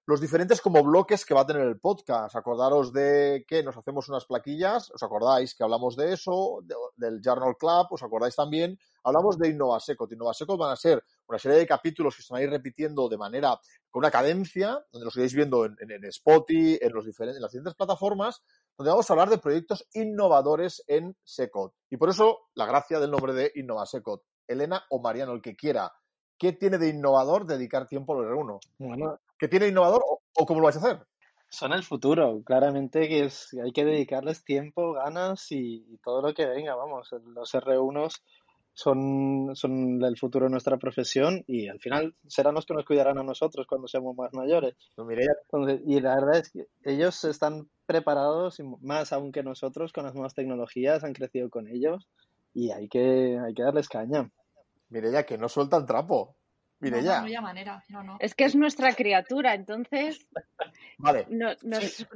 los 0.07 0.21
diferentes 0.21 0.61
como 0.61 0.83
bloques 0.85 1.25
que 1.25 1.35
va 1.35 1.41
a 1.43 1.47
tener 1.47 1.63
el 1.63 1.81
podcast. 1.81 2.37
Acordaros 2.37 2.93
de 2.93 3.45
que 3.47 3.63
nos 3.63 3.77
hacemos 3.77 4.09
unas 4.09 4.25
plaquillas, 4.25 4.91
os 4.93 5.03
acordáis 5.03 5.55
que 5.55 5.65
hablamos 5.65 5.97
de 5.97 6.13
eso, 6.13 6.61
de- 6.63 6.75
del 6.97 7.21
Journal 7.21 7.57
Club, 7.57 7.87
os 7.91 8.03
acordáis 8.03 8.37
también, 8.37 8.79
hablamos 9.03 9.37
de 9.37 9.49
Innovasecot. 9.49 10.13
Innovasecot 10.13 10.59
van 10.59 10.71
a 10.73 10.77
ser 10.77 11.03
una 11.27 11.39
serie 11.39 11.59
de 11.59 11.67
capítulos 11.67 12.15
que 12.17 12.23
se 12.23 12.33
van 12.33 12.41
a 12.41 12.45
ir 12.45 12.51
repitiendo 12.51 13.09
de 13.09 13.19
manera, 13.19 13.59
con 13.91 14.01
una 14.01 14.11
cadencia, 14.11 14.79
donde 14.93 15.05
los 15.07 15.17
iréis 15.17 15.35
viendo 15.35 15.65
en, 15.65 15.77
en, 15.81 15.91
en 15.91 16.05
Spotify, 16.05 16.79
en, 16.81 16.93
los 16.93 17.05
diferentes, 17.05 17.37
en 17.37 17.43
las 17.43 17.51
diferentes 17.51 17.75
plataformas, 17.77 18.43
donde 18.79 18.91
vamos 18.91 19.11
a 19.11 19.13
hablar 19.13 19.29
de 19.31 19.39
proyectos 19.39 19.87
innovadores 19.93 20.85
en 20.87 21.17
Secot. 21.25 21.73
Y 21.91 21.97
por 21.97 22.11
eso 22.11 22.39
la 22.55 22.67
gracia 22.67 23.01
del 23.01 23.11
nombre 23.11 23.33
de 23.33 23.51
Innovasecot. 23.57 24.23
Elena 24.47 24.85
o 24.91 25.01
Mariano, 25.01 25.33
el 25.33 25.43
que 25.43 25.57
quiera. 25.57 25.93
¿Qué 26.39 26.53
tiene 26.53 26.79
de 26.79 26.89
innovador 26.91 27.47
dedicar 27.47 27.89
tiempo 27.89 28.13
a 28.13 28.23
los 28.23 28.27
R1? 28.31 28.61
Bueno, 28.79 29.19
¿Qué 29.39 29.49
tiene 29.49 29.69
innovador 29.69 30.03
o, 30.09 30.21
o 30.35 30.47
cómo 30.47 30.61
lo 30.61 30.65
vais 30.65 30.77
a 30.77 30.81
hacer? 30.81 31.07
son 31.49 31.73
el 31.73 31.85
futuro, 31.85 32.43
claramente 32.45 33.09
que 33.09 33.25
es, 33.25 33.57
hay 33.63 33.73
que 33.73 33.85
dedicarles 33.85 34.45
tiempo, 34.45 34.93
ganas 34.93 35.51
y, 35.53 35.87
y 35.89 35.99
todo 35.99 36.21
lo 36.21 36.35
que 36.35 36.45
venga, 36.45 36.75
vamos, 36.75 37.15
los 37.25 37.55
R1s 37.55 38.21
son, 38.75 39.57
son 39.57 40.05
el 40.05 40.19
futuro 40.19 40.45
de 40.47 40.51
nuestra 40.51 40.77
profesión 40.77 41.43
y 41.47 41.69
al 41.69 41.81
final 41.81 42.15
serán 42.27 42.55
los 42.55 42.67
que 42.67 42.75
nos 42.75 42.85
cuidarán 42.85 43.19
a 43.19 43.23
nosotros 43.23 43.67
cuando 43.67 43.89
seamos 43.89 44.15
más 44.17 44.35
mayores. 44.35 44.77
Pues 44.95 45.19
Entonces, 45.51 45.81
y 45.87 46.01
la 46.01 46.17
verdad 46.17 46.37
es 46.37 46.51
que 46.51 46.67
ellos 46.85 47.25
están 47.25 47.71
preparados, 47.87 48.61
y 48.61 48.65
más 48.83 49.15
aún 49.15 49.33
que 49.33 49.43
nosotros, 49.43 49.93
con 49.95 50.05
las 50.05 50.13
nuevas 50.13 50.35
tecnologías, 50.35 51.05
han 51.05 51.15
crecido 51.15 51.49
con 51.49 51.69
ellos 51.69 52.07
y 52.53 52.71
hay 52.71 52.89
que, 52.89 53.39
hay 53.39 53.55
que 53.55 53.63
darles 53.63 53.89
caña. 53.89 54.31
Mireia, 54.91 55.25
que 55.25 55.39
no 55.39 55.49
suelta 55.49 55.79
el 55.79 55.87
No, 56.81 56.91
Mireia, 56.91 57.23
no, 57.41 57.43
manera. 57.43 57.85
No, 57.89 58.03
no. 58.03 58.17
Es 58.21 58.35
que 58.35 58.45
es 58.45 58.55
nuestra 58.55 58.95
criatura, 58.95 59.55
entonces 59.55 60.27
vale. 60.99 61.27
no- 61.31 61.55
nos, 61.63 62.07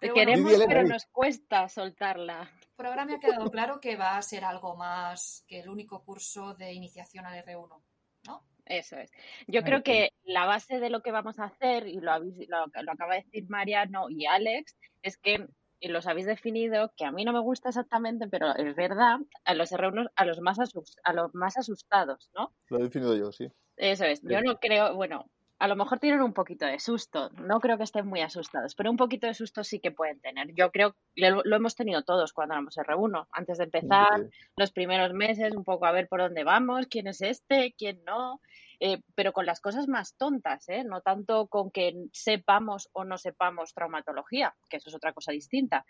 queremos, 0.00 0.52
pero 0.66 0.82
nos 0.84 1.06
cuesta 1.06 1.68
soltarla. 1.68 2.50
Por 2.76 2.86
ahora 2.86 3.04
me 3.04 3.14
ha 3.14 3.20
quedado 3.20 3.50
claro 3.50 3.78
que 3.80 3.96
va 3.96 4.16
a 4.16 4.22
ser 4.22 4.44
algo 4.44 4.74
más 4.76 5.44
que 5.46 5.60
el 5.60 5.68
único 5.68 6.02
curso 6.02 6.54
de 6.54 6.72
iniciación 6.72 7.26
al 7.26 7.44
R1, 7.44 7.82
¿no? 8.26 8.42
Eso 8.64 8.96
es. 8.96 9.10
Yo 9.48 9.62
creo 9.62 9.82
que 9.82 10.12
la 10.22 10.46
base 10.46 10.78
de 10.80 10.90
lo 10.90 11.02
que 11.02 11.10
vamos 11.12 11.38
a 11.38 11.44
hacer, 11.44 11.86
y 11.88 12.00
lo, 12.00 12.12
habéis, 12.12 12.36
lo, 12.48 12.66
lo 12.82 12.92
acaba 12.92 13.14
de 13.16 13.22
decir 13.24 13.48
Mariano 13.50 14.08
y 14.08 14.26
Alex, 14.26 14.76
es 15.02 15.18
que 15.18 15.46
y 15.82 15.88
los 15.88 16.06
habéis 16.06 16.26
definido, 16.26 16.92
que 16.94 17.06
a 17.06 17.10
mí 17.10 17.24
no 17.24 17.32
me 17.32 17.40
gusta 17.40 17.70
exactamente, 17.70 18.28
pero 18.28 18.54
es 18.54 18.76
verdad, 18.76 19.16
a 19.44 19.54
los 19.54 19.72
R1, 19.72 20.10
a 20.14 20.24
los 20.26 20.38
más, 20.40 20.58
asus- 20.58 20.98
a 21.04 21.12
los 21.14 21.34
más 21.34 21.56
asustados, 21.56 22.30
¿no? 22.34 22.54
Lo 22.68 22.78
he 22.78 22.82
definido 22.82 23.16
yo, 23.16 23.32
sí. 23.32 23.50
Eso 23.80 24.04
es. 24.04 24.20
Yo 24.22 24.42
no 24.42 24.58
creo, 24.58 24.94
bueno, 24.94 25.24
a 25.58 25.68
lo 25.68 25.76
mejor 25.76 25.98
tienen 25.98 26.20
un 26.22 26.32
poquito 26.34 26.66
de 26.66 26.78
susto. 26.78 27.30
No 27.30 27.60
creo 27.60 27.76
que 27.78 27.84
estén 27.84 28.06
muy 28.06 28.20
asustados, 28.20 28.74
pero 28.74 28.90
un 28.90 28.96
poquito 28.96 29.26
de 29.26 29.34
susto 29.34 29.64
sí 29.64 29.80
que 29.80 29.90
pueden 29.90 30.20
tener. 30.20 30.54
Yo 30.54 30.70
creo 30.70 30.94
que 31.14 31.30
lo, 31.30 31.42
lo 31.44 31.56
hemos 31.56 31.74
tenido 31.76 32.02
todos 32.02 32.32
cuando 32.32 32.54
éramos 32.54 32.76
R1. 32.76 33.26
Antes 33.32 33.58
de 33.58 33.64
empezar, 33.64 34.20
Sí. 34.20 34.30
los 34.56 34.72
primeros 34.72 35.12
meses, 35.14 35.54
un 35.54 35.64
poco 35.64 35.86
a 35.86 35.92
ver 35.92 36.08
por 36.08 36.20
dónde 36.20 36.44
vamos, 36.44 36.86
quién 36.88 37.06
es 37.06 37.22
este, 37.22 37.74
quién 37.76 38.02
no. 38.04 38.40
eh, 38.82 39.02
pero 39.14 39.32
con 39.34 39.44
las 39.44 39.60
cosas 39.60 39.88
más 39.88 40.14
tontas, 40.16 40.66
¿eh? 40.70 40.84
No 40.84 41.02
tanto 41.02 41.48
con 41.48 41.70
que 41.70 41.94
sepamos 42.12 42.88
o 42.92 43.04
no 43.04 43.18
sepamos 43.18 43.74
traumatología, 43.74 44.54
que 44.70 44.78
eso 44.78 44.88
es 44.88 44.94
otra 44.94 45.12
cosa 45.12 45.32
distinta. 45.32 45.84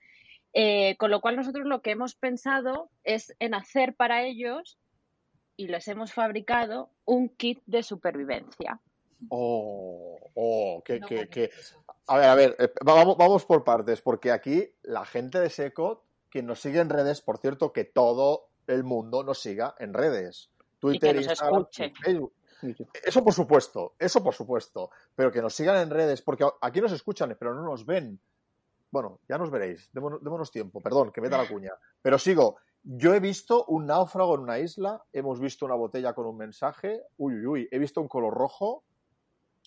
Eh, 0.53 0.97
con 0.97 1.13
lo 1.13 1.21
cual 1.21 1.37
nosotros 1.37 1.67
lo 1.67 1.81
que 1.83 1.93
hemos 1.93 2.17
pensado 2.17 2.91
es 3.05 3.33
en 3.39 3.55
hacer 3.55 3.95
para 3.95 4.25
ellos 4.25 4.77
y 5.61 5.69
les 5.69 5.87
hemos 5.89 6.11
fabricado 6.15 6.89
un 7.05 7.29
kit 7.29 7.61
de 7.67 7.83
supervivencia. 7.83 8.81
Oh, 9.29 10.19
oh, 10.35 10.83
que, 10.83 10.99
No 11.01 11.07
que, 11.07 11.29
que. 11.29 11.51
A 12.07 12.17
ver, 12.17 12.29
a 12.31 12.35
ver, 12.35 12.57
eh, 12.59 12.73
vamos, 12.83 13.19
vamos 13.19 13.45
por 13.45 13.63
partes, 13.63 14.01
porque 14.01 14.33
aquí 14.33 14.73
la 14.83 15.05
gente 15.05 15.39
de 15.39 15.51
Secot, 15.51 16.03
que 16.31 16.43
nos 16.43 16.61
sigue 16.63 16.81
en 16.81 16.89
redes, 16.89 17.21
por 17.21 17.37
cierto, 17.37 17.75
que 17.75 17.85
todo 17.85 18.49
el 18.69 18.85
mundo 18.85 19.23
nos 19.23 19.39
siga 19.39 19.75
en 19.79 19.93
redes. 19.93 20.49
Twitter, 20.79 21.15
nos 21.15 21.27
Instagram, 21.27 21.61
escuche. 21.61 21.93
Facebook. 22.03 22.33
Y 22.63 22.75
que- 22.75 22.87
Eso 23.05 23.23
por 23.23 23.35
supuesto, 23.35 23.93
eso 23.99 24.23
por 24.25 24.33
supuesto. 24.33 24.91
Pero 25.15 25.31
que 25.31 25.43
nos 25.43 25.55
sigan 25.55 25.77
en 25.77 25.91
redes, 25.91 26.23
porque 26.23 26.47
aquí 26.63 26.81
nos 26.81 26.93
escuchan, 26.93 27.37
pero 27.39 27.55
no 27.55 27.63
nos 27.65 27.85
ven. 27.85 28.19
Bueno, 28.91 29.21
ya 29.29 29.37
nos 29.37 29.51
veréis. 29.51 29.91
Démonos, 29.93 30.25
démonos 30.25 30.51
tiempo, 30.51 30.81
perdón, 30.81 31.13
que 31.13 31.21
meta 31.21 31.37
la 31.37 31.47
cuña. 31.47 31.73
Pero 32.01 32.19
sigo. 32.19 32.57
Yo 32.83 33.15
he 33.15 33.21
visto 33.21 33.65
un 33.67 33.87
náufrago 33.87 34.35
en 34.37 34.41
una 34.41 34.59
isla, 34.59 35.03
hemos 35.13 35.39
visto 35.39 35.67
una 35.67 35.75
botella 35.75 36.15
con 36.15 36.27
un 36.27 36.37
mensaje. 36.37 37.03
Uy, 37.19 37.35
uy, 37.35 37.47
uy, 37.47 37.69
he 37.71 37.79
visto 37.79 38.01
un 38.01 38.09
color 38.09 38.33
rojo. 38.35 38.85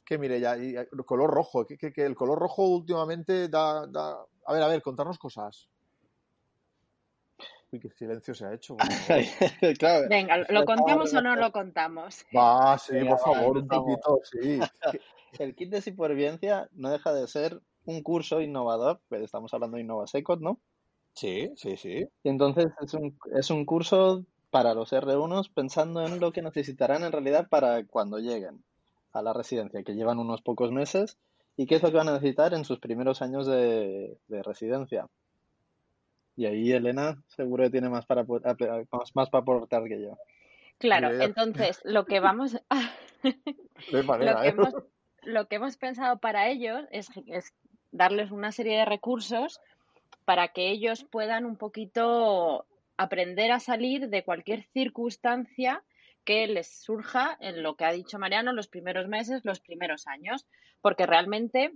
Que 0.05 0.17
mire 0.17 0.39
ya, 0.39 0.57
y- 0.57 0.75
y- 0.75 1.03
color 1.05 1.29
rojo, 1.29 1.65
que, 1.65 1.77
que- 1.77 1.93
que 1.93 2.05
el 2.05 2.15
color 2.15 2.37
rojo 2.39 2.67
últimamente 2.67 3.47
da, 3.47 3.87
da- 3.87 4.25
A 4.45 4.53
ver, 4.53 4.61
a 4.63 4.67
ver, 4.67 4.81
contarnos 4.81 5.17
cosas. 5.17 5.69
Uy, 7.71 7.79
qué 7.79 7.89
silencio 7.91 8.35
se 8.35 8.45
ha 8.45 8.53
hecho. 8.53 8.75
claro, 9.79 10.09
Venga, 10.09 10.37
¿lo 10.49 10.65
contamos 10.65 11.13
o 11.13 11.21
no 11.21 11.35
lo 11.35 11.51
contamos? 11.51 12.25
Va, 12.35 12.77
sí, 12.77 12.93
Venga, 12.93 13.11
por 13.15 13.19
va, 13.19 13.23
favor, 13.33 13.57
un 13.57 13.67
poquito, 13.67 14.19
sí. 14.23 14.59
el 15.39 15.55
kit 15.55 15.69
de 15.69 15.81
supervivencia 15.81 16.67
no 16.73 16.89
deja 16.89 17.13
de 17.13 17.27
ser 17.27 17.61
un 17.85 18.03
curso 18.03 18.41
innovador, 18.41 19.01
pues 19.07 19.21
estamos 19.21 19.53
hablando 19.53 19.77
de 19.77 19.83
InnovaSecot, 19.83 20.41
¿no? 20.41 20.59
Sí, 21.13 21.51
sí, 21.55 21.77
sí. 21.77 22.07
Y 22.23 22.29
entonces 22.29 22.67
es 22.81 22.93
un, 22.93 23.17
es 23.35 23.49
un 23.49 23.65
curso 23.65 24.25
para 24.49 24.73
los 24.73 24.93
R1s 24.93 25.51
pensando 25.53 26.05
en 26.05 26.19
lo 26.19 26.31
que 26.31 26.41
necesitarán 26.41 27.03
en 27.03 27.11
realidad 27.11 27.47
para 27.49 27.83
cuando 27.85 28.19
lleguen 28.19 28.63
a 29.11 29.21
la 29.21 29.33
residencia, 29.33 29.83
que 29.83 29.95
llevan 29.95 30.19
unos 30.19 30.41
pocos 30.41 30.71
meses, 30.71 31.17
y 31.55 31.67
qué 31.67 31.75
es 31.75 31.83
lo 31.83 31.91
que 31.91 31.97
van 31.97 32.09
a 32.09 32.13
necesitar 32.13 32.53
en 32.53 32.65
sus 32.65 32.79
primeros 32.79 33.21
años 33.21 33.45
de, 33.45 34.17
de 34.27 34.43
residencia. 34.43 35.07
Y 36.35 36.45
ahí 36.47 36.71
Elena 36.71 37.21
seguro 37.27 37.63
que 37.63 37.69
tiene 37.69 37.89
más 37.89 38.05
para, 38.05 38.23
más, 38.23 39.15
más 39.15 39.29
para 39.29 39.41
aportar 39.41 39.83
que 39.83 40.01
yo. 40.01 40.17
Claro, 40.79 41.11
entonces 41.21 41.79
lo 41.83 42.05
que 42.05 42.19
vamos 42.19 42.57
De 43.23 43.35
lo 43.91 44.03
manera, 44.03 44.41
que 44.41 44.47
¿eh? 44.47 44.51
hemos, 44.51 44.73
lo 45.21 45.47
que 45.47 45.55
hemos 45.55 45.77
pensado 45.77 46.17
para 46.17 46.49
ellos 46.49 46.81
es, 46.91 47.09
es 47.27 47.53
darles 47.91 48.31
una 48.31 48.51
serie 48.51 48.79
de 48.79 48.85
recursos 48.85 49.61
para 50.25 50.49
que 50.49 50.69
ellos 50.69 51.03
puedan 51.03 51.45
un 51.45 51.57
poquito 51.57 52.65
aprender 52.97 53.51
a 53.51 53.59
salir 53.59 54.09
de 54.09 54.23
cualquier 54.23 54.63
circunstancia 54.73 55.83
que 56.23 56.47
les 56.47 56.81
surja 56.81 57.37
en 57.39 57.63
lo 57.63 57.75
que 57.75 57.85
ha 57.85 57.91
dicho 57.91 58.19
Mariano 58.19 58.53
los 58.53 58.67
primeros 58.67 59.07
meses, 59.07 59.41
los 59.43 59.59
primeros 59.59 60.07
años, 60.07 60.47
porque 60.81 61.05
realmente 61.05 61.73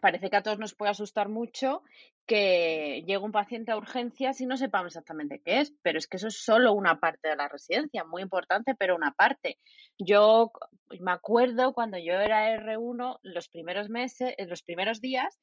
parece 0.00 0.30
que 0.30 0.36
a 0.36 0.42
todos 0.42 0.58
nos 0.58 0.74
puede 0.74 0.90
asustar 0.90 1.28
mucho 1.28 1.82
que 2.26 3.02
llegue 3.06 3.18
un 3.18 3.32
paciente 3.32 3.72
a 3.72 3.76
urgencias 3.76 4.40
y 4.40 4.46
no 4.46 4.56
sepamos 4.56 4.88
exactamente 4.88 5.40
qué 5.44 5.60
es, 5.60 5.74
pero 5.82 5.98
es 5.98 6.06
que 6.06 6.16
eso 6.16 6.28
es 6.28 6.42
solo 6.42 6.72
una 6.72 6.98
parte 7.00 7.28
de 7.28 7.36
la 7.36 7.48
residencia, 7.48 8.04
muy 8.04 8.22
importante, 8.22 8.74
pero 8.74 8.96
una 8.96 9.12
parte. 9.12 9.58
Yo 9.98 10.52
me 11.00 11.12
acuerdo 11.12 11.72
cuando 11.74 11.98
yo 11.98 12.14
era 12.14 12.56
R1, 12.56 13.18
los 13.22 13.48
primeros 13.48 13.88
meses, 13.88 14.34
en 14.38 14.48
los 14.48 14.62
primeros 14.62 15.00
días, 15.00 15.38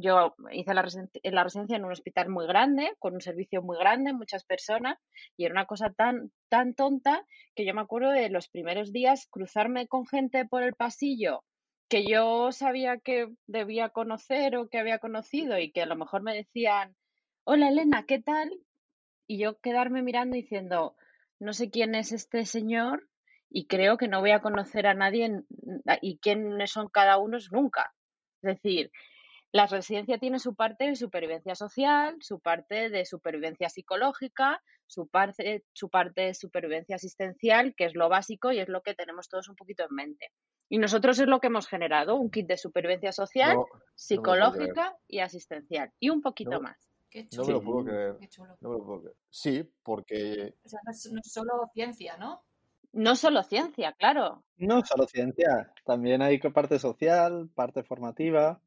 yo 0.00 0.34
hice 0.52 0.74
la, 0.74 0.82
residen- 0.82 1.10
la 1.22 1.44
residencia 1.44 1.76
en 1.76 1.84
un 1.84 1.92
hospital 1.92 2.28
muy 2.28 2.46
grande, 2.46 2.94
con 2.98 3.14
un 3.14 3.20
servicio 3.20 3.62
muy 3.62 3.78
grande, 3.78 4.12
muchas 4.12 4.44
personas, 4.44 4.98
y 5.36 5.44
era 5.44 5.52
una 5.52 5.66
cosa 5.66 5.92
tan, 5.92 6.30
tan 6.48 6.74
tonta 6.74 7.24
que 7.54 7.66
yo 7.66 7.74
me 7.74 7.80
acuerdo 7.80 8.10
de 8.10 8.30
los 8.30 8.48
primeros 8.48 8.92
días 8.92 9.26
cruzarme 9.30 9.88
con 9.88 10.06
gente 10.06 10.46
por 10.46 10.62
el 10.62 10.74
pasillo 10.74 11.42
que 11.88 12.04
yo 12.04 12.52
sabía 12.52 12.98
que 12.98 13.28
debía 13.46 13.88
conocer 13.88 14.56
o 14.56 14.68
que 14.68 14.78
había 14.78 14.98
conocido 14.98 15.58
y 15.58 15.72
que 15.72 15.82
a 15.82 15.86
lo 15.86 15.96
mejor 15.96 16.22
me 16.22 16.34
decían, 16.34 16.94
hola 17.44 17.70
Elena, 17.70 18.04
¿qué 18.06 18.20
tal? 18.20 18.50
Y 19.26 19.38
yo 19.38 19.58
quedarme 19.60 20.02
mirando 20.02 20.36
diciendo, 20.36 20.96
no 21.40 21.52
sé 21.54 21.70
quién 21.70 21.94
es 21.94 22.12
este 22.12 22.44
señor 22.44 23.08
y 23.50 23.66
creo 23.66 23.96
que 23.96 24.08
no 24.08 24.20
voy 24.20 24.32
a 24.32 24.42
conocer 24.42 24.86
a 24.86 24.94
nadie 24.94 25.42
y 26.02 26.18
quiénes 26.18 26.70
son 26.70 26.88
cada 26.88 27.16
uno 27.16 27.38
nunca. 27.50 27.94
Es 28.42 28.56
decir, 28.56 28.90
la 29.52 29.66
residencia 29.66 30.18
tiene 30.18 30.38
su 30.38 30.54
parte 30.54 30.84
de 30.86 30.96
supervivencia 30.96 31.54
social, 31.54 32.16
su 32.20 32.40
parte 32.40 32.90
de 32.90 33.04
supervivencia 33.04 33.68
psicológica, 33.68 34.62
su 34.86 35.08
parte, 35.08 35.64
su 35.72 35.88
parte 35.88 36.22
de 36.22 36.34
supervivencia 36.34 36.96
asistencial, 36.96 37.74
que 37.74 37.84
es 37.86 37.94
lo 37.94 38.08
básico 38.08 38.52
y 38.52 38.58
es 38.58 38.68
lo 38.68 38.82
que 38.82 38.94
tenemos 38.94 39.28
todos 39.28 39.48
un 39.48 39.56
poquito 39.56 39.84
en 39.88 39.94
mente. 39.94 40.32
Y 40.68 40.78
nosotros 40.78 41.18
es 41.18 41.26
lo 41.26 41.40
que 41.40 41.46
hemos 41.46 41.66
generado, 41.66 42.16
un 42.16 42.30
kit 42.30 42.46
de 42.46 42.58
supervivencia 42.58 43.12
social, 43.12 43.56
No, 43.56 43.66
psicológica 43.94 44.96
y 45.06 45.20
asistencial. 45.20 45.92
Y 45.98 46.10
un 46.10 46.20
poquito 46.20 46.50
No. 46.52 46.60
más. 46.60 46.76
Qué 47.10 47.22
no 47.24 47.28
chulo. 47.30 47.46
me 47.46 47.52
lo 47.54 47.62
puedo 47.62 47.84
creer. 47.86 48.16
Qué 48.20 48.28
chulo. 48.28 48.56
No 48.60 48.68
me 48.68 48.76
lo 48.78 48.84
puedo 48.84 49.00
creer. 49.00 49.16
Sí, 49.30 49.70
porque 49.82 50.54
O 50.62 50.68
sea, 50.68 50.80
no 50.84 50.90
es, 50.92 51.10
no 51.10 51.20
es 51.24 51.32
solo 51.32 51.52
ciencia, 51.72 52.18
¿no? 52.18 52.44
No 52.92 53.16
solo 53.16 53.42
ciencia, 53.42 53.92
claro. 53.94 54.44
No 54.56 54.84
solo 54.84 55.06
ciencia, 55.06 55.72
también 55.86 56.20
hay 56.20 56.38
parte 56.38 56.78
social, 56.78 57.48
parte 57.54 57.82
formativa, 57.82 58.60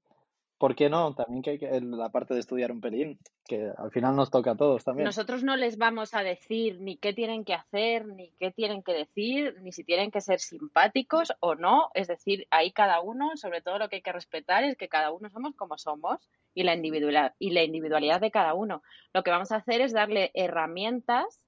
¿por 0.62 0.75
qué 0.75 0.91
no? 0.91 1.15
También 1.15 1.41
que 1.41 1.50
hay 1.50 1.58
que 1.58 1.82
la 1.82 2.10
parte 2.10 2.36
de 2.36 2.39
estudiar 2.39 2.72
un 2.72 2.82
pelín, 2.82 3.18
que 3.48 3.72
al 3.75 3.89
final 3.89 4.15
nos 4.15 4.30
toca 4.30 4.51
a 4.51 4.56
todos 4.56 4.84
también. 4.84 5.06
Nosotros 5.06 5.44
no 5.44 5.58
les 5.58 5.80
vamos 5.80 6.13
a 6.13 6.22
decir 6.22 6.80
ni 6.80 6.98
qué 6.98 7.13
tienen 7.13 7.44
que 7.44 7.56
hacer, 7.56 8.06
ni 8.06 8.30
qué 8.39 8.51
tienen 8.51 8.84
que 8.84 8.94
decir, 8.94 9.56
ni 9.63 9.72
si 9.72 9.84
tienen 9.84 10.12
que 10.12 10.22
ser 10.22 10.39
simpáticos 10.39 11.34
o 11.39 11.56
no. 11.56 11.89
Es 11.96 12.08
decir, 12.08 12.46
ahí 12.51 12.72
cada 12.72 13.01
uno, 13.01 13.32
sobre 13.38 13.62
todo 13.62 13.80
lo 13.80 13.89
que 13.89 13.96
hay 13.96 14.01
que 14.03 14.12
respetar 14.12 14.63
es 14.63 14.77
que 14.77 14.88
cada 14.88 15.12
uno 15.12 15.32
somos 15.32 15.56
como 15.56 15.80
somos 15.80 16.30
y 16.53 16.62
la 16.62 16.75
individualidad, 16.75 17.34
y 17.39 17.50
la 17.50 17.63
individualidad 17.63 18.22
de 18.22 18.30
cada 18.30 18.53
uno. 18.53 18.84
Lo 19.15 19.24
que 19.24 19.32
vamos 19.32 19.51
a 19.51 19.56
hacer 19.56 19.82
es 19.82 19.94
darle 19.94 20.30
herramientas 20.36 21.44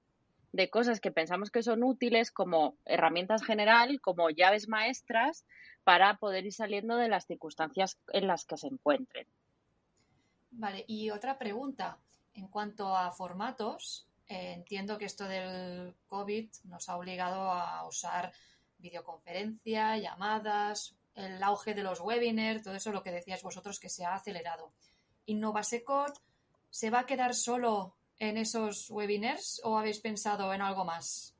de 0.54 0.70
cosas 0.70 1.00
que 1.00 1.10
pensamos 1.10 1.50
que 1.50 1.64
son 1.64 1.82
útiles 1.82 2.30
como 2.30 2.76
herramientas 2.84 3.42
general, 3.42 4.00
como 4.00 4.30
llaves 4.30 4.68
maestras 4.68 5.44
para 5.82 6.16
poder 6.18 6.46
ir 6.46 6.52
saliendo 6.52 6.96
de 6.96 7.08
las 7.08 7.26
circunstancias 7.26 7.98
en 8.12 8.28
las 8.28 8.44
que 8.44 8.56
se 8.56 8.68
encuentren. 8.68 9.26
Vale, 10.52 10.84
y 10.86 11.10
otra 11.10 11.36
pregunta. 11.36 11.98
En 12.34 12.46
cuanto 12.46 12.96
a 12.96 13.10
formatos, 13.10 14.06
eh, 14.28 14.52
entiendo 14.52 14.96
que 14.96 15.06
esto 15.06 15.26
del 15.26 15.92
COVID 16.06 16.48
nos 16.64 16.88
ha 16.88 16.96
obligado 16.96 17.50
a 17.50 17.84
usar 17.88 18.32
videoconferencia, 18.78 19.96
llamadas, 19.98 20.94
el 21.16 21.42
auge 21.42 21.74
de 21.74 21.82
los 21.82 22.00
webinars, 22.00 22.62
todo 22.62 22.74
eso 22.76 22.92
lo 22.92 23.02
que 23.02 23.10
decíais 23.10 23.42
vosotros 23.42 23.80
que 23.80 23.88
se 23.88 24.04
ha 24.04 24.14
acelerado. 24.14 24.72
¿Innovasecot 25.26 26.16
se 26.70 26.90
va 26.90 27.00
a 27.00 27.06
quedar 27.06 27.34
solo 27.34 27.96
en 28.18 28.36
esos 28.36 28.90
webinars 28.90 29.60
o 29.64 29.78
habéis 29.78 30.00
pensado 30.00 30.52
en 30.52 30.62
algo 30.62 30.84
más? 30.84 31.36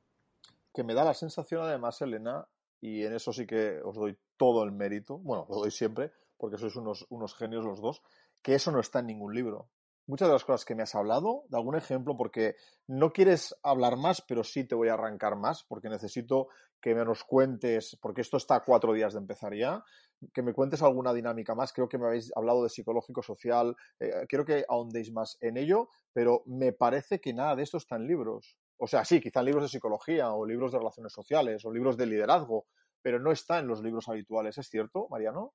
Que 0.73 0.83
me 0.83 0.93
da 0.93 1.03
la 1.03 1.13
sensación, 1.13 1.61
además, 1.63 2.01
Elena, 2.01 2.47
y 2.81 3.03
en 3.03 3.13
eso 3.13 3.31
sí 3.31 3.45
que 3.45 3.79
os 3.83 3.95
doy 3.95 4.17
todo 4.37 4.63
el 4.63 4.71
mérito, 4.71 5.17
bueno, 5.19 5.45
lo 5.49 5.57
doy 5.57 5.71
siempre, 5.71 6.11
porque 6.37 6.57
sois 6.57 6.75
unos, 6.75 7.05
unos 7.09 7.33
genios 7.35 7.63
los 7.63 7.81
dos, 7.81 8.01
que 8.43 8.55
eso 8.55 8.71
no 8.71 8.79
está 8.79 8.99
en 8.99 9.07
ningún 9.07 9.33
libro. 9.33 9.69
Muchas 10.07 10.27
de 10.27 10.33
las 10.33 10.45
cosas 10.45 10.65
que 10.65 10.75
me 10.75 10.83
has 10.83 10.93
hablado, 10.93 11.45
de 11.49 11.57
algún 11.57 11.75
ejemplo, 11.75 12.15
porque 12.15 12.55
no 12.85 13.11
quieres 13.11 13.55
hablar 13.63 13.97
más, 13.97 14.21
pero 14.21 14.43
sí 14.43 14.63
te 14.63 14.75
voy 14.75 14.89
a 14.89 14.93
arrancar 14.93 15.35
más, 15.35 15.63
porque 15.63 15.89
necesito 15.89 16.49
que 16.85 16.93
me 16.93 17.03
nos 17.03 17.23
cuentes, 17.23 17.97
porque 17.99 18.21
esto 18.21 18.37
está 18.37 18.57
a 18.57 18.63
cuatro 18.63 18.93
días 18.93 19.13
de 19.13 19.19
empezar 19.19 19.55
ya, 19.55 19.83
que 20.31 20.43
me 20.43 20.53
cuentes 20.53 20.83
alguna 20.83 21.15
dinámica 21.15 21.55
más. 21.55 21.73
Creo 21.73 21.89
que 21.89 21.97
me 21.97 22.05
habéis 22.05 22.31
hablado 22.37 22.61
de 22.61 22.69
psicológico 22.69 23.23
social, 23.23 23.75
eh, 23.99 24.11
quiero 24.29 24.45
que 24.45 24.65
ahondéis 24.69 25.11
más 25.11 25.39
en 25.41 25.57
ello, 25.57 25.89
pero 26.13 26.43
me 26.45 26.73
parece 26.73 27.19
que 27.19 27.33
nada 27.33 27.55
de 27.55 27.63
esto 27.63 27.77
está 27.77 27.95
en 27.95 28.05
libros. 28.05 28.59
O 28.77 28.85
sea, 28.85 29.03
sí, 29.03 29.19
quizá 29.19 29.39
en 29.39 29.47
libros 29.47 29.63
de 29.63 29.69
psicología 29.69 30.31
o 30.31 30.45
libros 30.45 30.73
de 30.73 30.77
relaciones 30.77 31.11
sociales 31.11 31.65
o 31.65 31.73
libros 31.73 31.97
de 31.97 32.05
liderazgo, 32.05 32.67
pero 33.01 33.19
no 33.19 33.31
está 33.31 33.57
en 33.57 33.67
los 33.67 33.81
libros 33.81 34.07
habituales. 34.07 34.55
¿Es 34.59 34.69
cierto, 34.69 35.07
Mariano? 35.09 35.53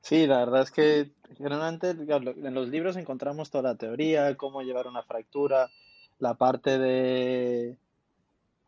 Sí, 0.00 0.28
la 0.28 0.38
verdad 0.38 0.62
es 0.62 0.70
que 0.70 1.10
generalmente 1.36 1.90
en 1.90 2.54
los 2.54 2.68
libros 2.68 2.96
encontramos 2.96 3.50
toda 3.50 3.72
la 3.72 3.76
teoría, 3.76 4.36
cómo 4.36 4.62
llevar 4.62 4.86
una 4.86 5.02
fractura, 5.02 5.68
la 6.20 6.34
parte 6.34 6.78
de, 6.78 7.78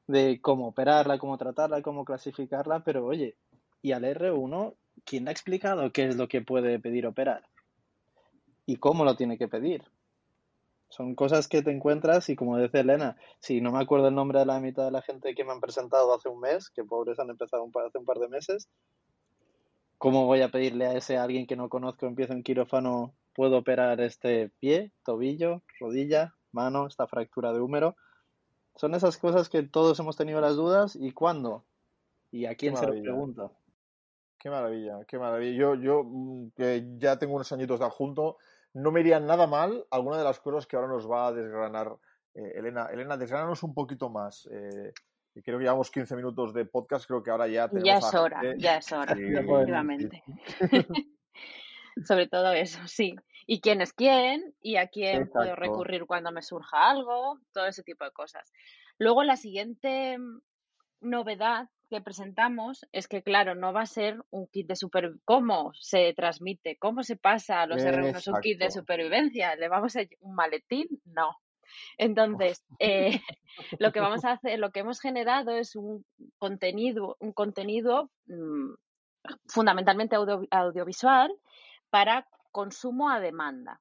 de 0.07 0.41
cómo 0.41 0.69
operarla, 0.69 1.19
cómo 1.19 1.39
tratarla, 1.39 1.83
cómo 1.83 2.05
clasificarla, 2.05 2.85
pero 2.85 3.07
oye, 3.07 3.37
y 3.81 3.93
al 3.93 4.05
R1, 4.05 4.75
¿quién 5.05 5.29
ha 5.29 5.33
explicado 5.33 5.93
qué 5.93 6.07
es 6.07 6.17
lo 6.17 6.29
que 6.29 6.43
puede 6.43 6.79
pedir 6.79 7.07
operar? 7.07 7.49
¿Y 8.67 8.77
cómo 8.77 9.05
lo 9.05 9.17
tiene 9.17 9.39
que 9.39 9.49
pedir? 9.49 9.85
Son 10.89 11.15
cosas 11.15 11.49
que 11.49 11.63
te 11.63 11.71
encuentras 11.71 12.29
y 12.29 12.37
como 12.37 12.59
dice 12.59 12.81
Elena, 12.81 13.17
si 13.41 13.61
no 13.63 13.73
me 13.73 13.81
acuerdo 13.81 14.09
el 14.09 14.15
nombre 14.15 14.41
de 14.41 14.47
la 14.47 14.61
mitad 14.61 14.85
de 14.85 14.91
la 14.91 15.01
gente 15.01 15.35
que 15.35 15.43
me 15.43 15.53
han 15.53 15.61
presentado 15.61 16.15
hace 16.15 16.29
un 16.29 16.39
mes, 16.39 16.69
que 16.69 16.85
pobres 16.85 17.19
han 17.19 17.31
empezado 17.31 17.65
hace 17.65 17.99
un 17.99 18.05
par 18.05 18.19
de 18.19 18.29
meses, 18.29 18.69
¿cómo 19.97 20.27
voy 20.27 20.43
a 20.43 20.51
pedirle 20.51 20.87
a 20.87 20.93
ese 20.93 21.17
alguien 21.17 21.47
que 21.47 21.57
no 21.57 21.71
conozco, 21.71 22.07
empieza 22.07 22.35
en 22.35 22.43
quirófano, 22.43 23.15
puedo 23.35 23.57
operar 23.57 24.03
este 24.03 24.51
pie, 24.61 24.93
tobillo, 25.03 25.63
rodilla, 25.81 26.35
mano, 26.53 26.87
esta 26.87 27.07
fractura 27.07 27.55
de 27.55 27.61
húmero? 27.61 27.97
Son 28.77 28.95
esas 28.95 29.19
cosas 29.19 29.49
que 29.49 29.63
todos 29.63 29.99
hemos 30.01 30.17
tenido 30.17 30.41
las 30.41 30.57
dudas 30.57 30.97
y 30.97 31.13
cuándo 31.13 31.65
y 32.31 32.47
a 32.47 32.55
quién 32.55 32.77
se 32.77 32.87
lo 32.87 32.93
pregunta. 32.93 33.51
Qué 34.39 34.51
maravilla, 34.51 35.05
qué 35.07 35.19
maravilla. 35.19 35.57
Yo, 35.57 35.75
yo 35.77 36.03
mm, 36.05 36.51
que 36.57 36.85
ya 36.99 37.19
tengo 37.19 37.35
unos 37.35 37.53
añitos 37.53 37.79
de 37.79 37.87
adjunto, 37.87 38.39
no 38.73 38.91
me 38.91 39.01
iría 39.01 39.21
nada 39.21 39.47
mal 39.47 39.87
alguna 39.91 40.19
de 40.19 40.25
las 40.25 40.41
cosas 40.41 40.67
que 40.67 40.77
ahora 40.77 40.89
nos 40.89 41.09
va 41.09 41.29
a 41.29 41.33
desgranar 41.33 41.97
eh, 42.35 42.53
Elena. 42.57 42.87
Elena, 42.87 43.17
desgránanos 43.17 43.63
un 43.63 43.75
poquito 43.75 44.09
más. 44.09 44.49
Eh, 44.51 44.93
creo 45.45 45.59
que 45.59 45.65
llevamos 45.65 45.91
15 45.91 46.17
minutos 46.17 46.53
de 46.55 46.65
podcast, 46.65 47.07
creo 47.07 47.23
que 47.23 47.31
ahora 47.31 47.47
ya 47.49 47.69
tenemos... 47.69 47.87
Ya 47.87 47.99
es 47.99 48.15
hora, 48.15 48.43
ya 48.57 48.77
es 48.79 48.93
hora, 48.93 49.13
efectivamente. 49.13 50.23
Sobre 52.05 52.27
todo 52.27 52.53
eso, 52.53 52.81
sí. 52.87 53.15
Y 53.47 53.61
quién 53.61 53.81
es 53.81 53.93
quién 53.93 54.55
y 54.61 54.77
a 54.77 54.89
quién 54.89 55.29
puedo 55.29 55.57
recurrir 55.57 56.07
cuando 56.07 56.31
me 56.33 56.43
surja 56.43 56.91
algo, 56.91 57.39
todo 57.53 57.67
ese 57.67 57.83
tipo 57.83 58.05
de 58.05 58.13
cosas. 58.13 58.53
Luego 58.99 59.23
la 59.25 59.37
siguiente 59.37 60.17
novedad 61.01 61.69
que 61.91 62.01
presentamos 62.01 62.87
es 62.93 63.07
que, 63.07 63.23
claro, 63.23 63.55
no 63.55 63.73
va 63.73 63.83
a 63.83 63.87
ser 63.87 64.23
un 64.31 64.47
kit 64.47 64.67
de 64.67 64.77
super 64.77 65.13
cómo 65.25 65.73
se 65.75 66.15
transmite, 66.15 66.79
cómo 66.79 67.03
se 67.03 67.17
pasa 67.17 67.61
a 67.61 67.67
los 67.67 67.83
R1 67.83 68.33
un 68.33 68.41
kit 68.41 68.59
de 68.59 68.71
supervivencia, 68.71 69.55
le 69.57 69.69
vamos 69.69 69.97
a 69.97 70.01
un 70.21 70.35
maletín, 70.35 70.87
no. 71.05 71.37
Entonces, 71.99 72.65
eh, 72.79 73.21
lo 73.79 73.93
que 73.93 74.01
vamos 74.01 74.25
a 74.25 74.33
hacer, 74.33 74.59
lo 74.59 74.71
que 74.71 74.81
hemos 74.81 75.01
generado 75.01 75.51
es 75.51 75.77
un 75.77 76.05
contenido, 76.39 77.17
un 77.21 77.33
contenido 77.33 78.11
mm, 78.27 78.73
fundamentalmente 79.49 80.17
audiovisual 80.51 81.31
para 81.91 82.27
consumo 82.53 83.11
a 83.11 83.21
demanda. 83.21 83.81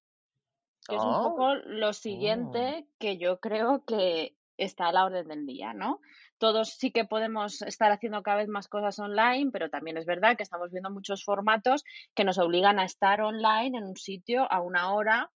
Que 0.88 0.96
es 0.96 1.02
un 1.02 1.14
ah, 1.14 1.22
poco 1.22 1.54
lo 1.54 1.94
siguiente 1.94 2.86
ah. 2.86 2.96
que 2.98 3.18
yo 3.18 3.40
creo 3.40 3.86
que 3.86 4.36
está 4.58 4.88
a 4.88 4.92
la 4.92 5.06
orden 5.06 5.28
del 5.28 5.46
día, 5.46 5.74
¿no? 5.74 6.02
todos 6.42 6.70
sí 6.70 6.92
que 6.92 7.06
podemos 7.06 7.62
estar 7.62 7.92
haciendo 7.92 8.24
cada 8.24 8.38
vez 8.38 8.48
más 8.48 8.68
cosas 8.68 8.98
online, 8.98 9.52
pero 9.52 9.70
también 9.70 9.96
es 9.98 10.08
verdad 10.08 10.36
que 10.36 10.42
estamos 10.42 10.72
viendo 10.72 10.90
muchos 10.90 11.24
formatos 11.24 11.86
que 12.16 12.24
nos 12.24 12.40
obligan 12.40 12.80
a 12.80 12.84
estar 12.84 13.22
online 13.22 13.78
en 13.78 13.84
un 13.84 13.96
sitio 13.96 14.52
a 14.52 14.60
una 14.60 14.92
hora 14.92 15.30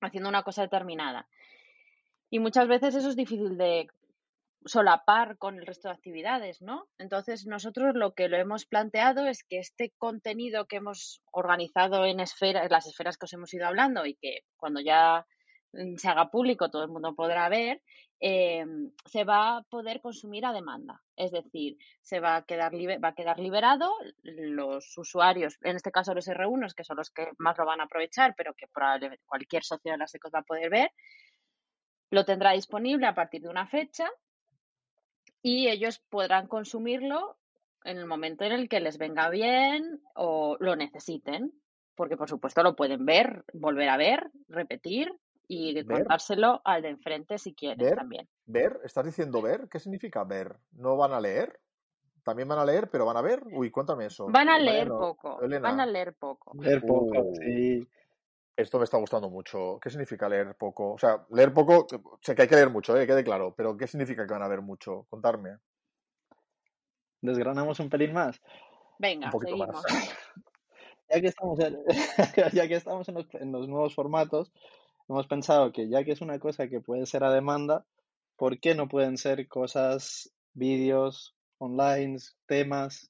haciendo 0.00 0.28
una 0.28 0.42
cosa 0.42 0.62
determinada. 0.62 1.28
Y 2.30 2.40
muchas 2.40 2.66
veces 2.66 2.96
eso 2.96 3.10
es 3.10 3.14
difícil 3.14 3.56
de 3.56 3.88
solapar 4.64 5.38
con 5.38 5.56
el 5.58 5.66
resto 5.66 5.88
de 5.88 5.94
actividades, 5.94 6.60
¿no? 6.60 6.88
Entonces 6.98 7.46
nosotros 7.46 7.94
lo 7.94 8.14
que 8.14 8.28
lo 8.28 8.36
hemos 8.36 8.66
planteado 8.66 9.26
es 9.26 9.44
que 9.44 9.58
este 9.58 9.92
contenido 9.98 10.66
que 10.66 10.76
hemos 10.76 11.22
organizado 11.30 12.04
en 12.04 12.20
esferas, 12.20 12.70
las 12.70 12.86
esferas 12.86 13.16
que 13.16 13.26
os 13.26 13.32
hemos 13.32 13.52
ido 13.54 13.66
hablando 13.66 14.04
y 14.06 14.14
que 14.14 14.40
cuando 14.56 14.80
ya 14.80 15.26
mm, 15.72 15.96
se 15.96 16.08
haga 16.08 16.30
público 16.30 16.70
todo 16.70 16.82
el 16.82 16.90
mundo 16.90 17.14
podrá 17.14 17.48
ver, 17.48 17.82
eh, 18.20 18.64
se 19.06 19.22
va 19.24 19.58
a 19.58 19.62
poder 19.62 20.00
consumir 20.00 20.44
a 20.44 20.52
demanda. 20.52 21.00
Es 21.16 21.30
decir, 21.30 21.76
se 22.02 22.20
va 22.20 22.36
a 22.36 22.42
quedar, 22.42 22.72
va 22.74 23.08
a 23.08 23.14
quedar 23.14 23.38
liberado 23.38 23.92
los 24.22 24.96
usuarios, 24.98 25.56
en 25.62 25.76
este 25.76 25.92
caso 25.92 26.14
los 26.14 26.26
R1, 26.26 26.74
que 26.74 26.84
son 26.84 26.96
los 26.96 27.10
que 27.10 27.28
más 27.38 27.56
lo 27.58 27.64
van 27.64 27.80
a 27.80 27.84
aprovechar, 27.84 28.34
pero 28.36 28.54
que 28.54 28.66
probablemente 28.66 29.24
cualquier 29.26 29.62
socio 29.62 29.92
de 29.92 29.98
la 29.98 30.08
SECOT 30.08 30.34
va 30.34 30.40
a 30.40 30.42
poder 30.42 30.68
ver, 30.68 30.90
lo 32.10 32.24
tendrá 32.24 32.52
disponible 32.52 33.06
a 33.06 33.14
partir 33.14 33.42
de 33.42 33.48
una 33.48 33.66
fecha 33.66 34.10
y 35.42 35.68
ellos 35.68 36.00
podrán 36.08 36.46
consumirlo 36.46 37.36
en 37.84 37.98
el 37.98 38.06
momento 38.06 38.44
en 38.44 38.52
el 38.52 38.68
que 38.68 38.80
les 38.80 38.98
venga 38.98 39.30
bien 39.30 40.00
o 40.14 40.56
lo 40.60 40.76
necesiten, 40.76 41.52
porque 41.94 42.16
por 42.16 42.28
supuesto 42.28 42.62
lo 42.62 42.76
pueden 42.76 43.04
ver, 43.06 43.44
volver 43.52 43.88
a 43.88 43.96
ver, 43.96 44.30
repetir 44.48 45.12
y 45.46 45.82
contárselo 45.84 46.60
al 46.64 46.82
de 46.82 46.90
enfrente 46.90 47.38
si 47.38 47.54
quieres 47.54 47.94
también. 47.94 48.28
¿Ver? 48.44 48.80
¿Estás 48.84 49.06
diciendo 49.06 49.40
ver? 49.40 49.68
¿Qué 49.70 49.80
significa 49.80 50.22
ver? 50.24 50.56
¿No 50.72 50.96
van 50.96 51.12
a 51.12 51.20
leer? 51.20 51.58
También 52.22 52.48
van 52.48 52.58
a 52.58 52.64
leer, 52.66 52.90
pero 52.90 53.06
van 53.06 53.16
a 53.16 53.22
ver. 53.22 53.42
Uy, 53.52 53.70
cuéntame 53.70 54.04
eso. 54.04 54.26
Van 54.28 54.50
a 54.50 54.58
leer 54.58 54.88
poco. 54.88 55.38
Van 55.40 55.80
a 55.80 55.86
leer 55.86 56.14
poco. 56.14 56.52
Leer 56.60 56.82
poco, 56.82 57.20
uh. 57.20 57.34
sí. 57.36 57.88
Esto 58.58 58.78
me 58.78 58.84
está 58.84 58.96
gustando 58.96 59.30
mucho. 59.30 59.78
¿Qué 59.80 59.88
significa 59.88 60.28
leer 60.28 60.56
poco? 60.56 60.94
O 60.94 60.98
sea, 60.98 61.24
leer 61.30 61.54
poco, 61.54 61.86
sé 62.20 62.34
que 62.34 62.42
hay 62.42 62.48
que 62.48 62.56
leer 62.56 62.70
mucho, 62.70 62.96
¿eh? 62.96 63.06
quede 63.06 63.22
claro, 63.22 63.54
pero 63.56 63.76
¿qué 63.76 63.86
significa 63.86 64.26
que 64.26 64.32
van 64.32 64.42
a 64.42 64.48
ver 64.48 64.62
mucho? 64.62 65.06
Contarme. 65.08 65.58
¿Desgranamos 67.20 67.78
un 67.78 67.88
pelín 67.88 68.14
más? 68.14 68.40
Venga, 68.98 69.30
seguimos. 69.30 69.80
ya 71.08 71.20
que 71.20 71.28
estamos, 71.28 71.56
ya 72.52 72.66
que 72.66 72.74
estamos 72.74 73.08
en 73.08 73.52
los 73.52 73.68
nuevos 73.68 73.94
formatos, 73.94 74.52
hemos 75.08 75.28
pensado 75.28 75.70
que 75.70 75.88
ya 75.88 76.02
que 76.02 76.10
es 76.10 76.20
una 76.20 76.40
cosa 76.40 76.66
que 76.66 76.80
puede 76.80 77.06
ser 77.06 77.22
a 77.22 77.30
demanda, 77.30 77.86
¿por 78.34 78.58
qué 78.58 78.74
no 78.74 78.88
pueden 78.88 79.18
ser 79.18 79.46
cosas, 79.46 80.32
vídeos, 80.54 81.36
online, 81.58 82.18
temas 82.46 83.08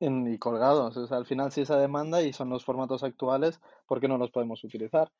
y 0.00 0.38
colgados? 0.38 0.96
O 0.96 1.06
sea, 1.06 1.18
al 1.18 1.26
final 1.26 1.52
si 1.52 1.60
es 1.60 1.70
a 1.70 1.76
demanda 1.76 2.22
y 2.22 2.32
son 2.32 2.48
los 2.48 2.64
formatos 2.64 3.04
actuales, 3.04 3.60
¿por 3.86 4.00
qué 4.00 4.08
no 4.08 4.18
los 4.18 4.30
podemos 4.30 4.62
utilizar? 4.64 5.10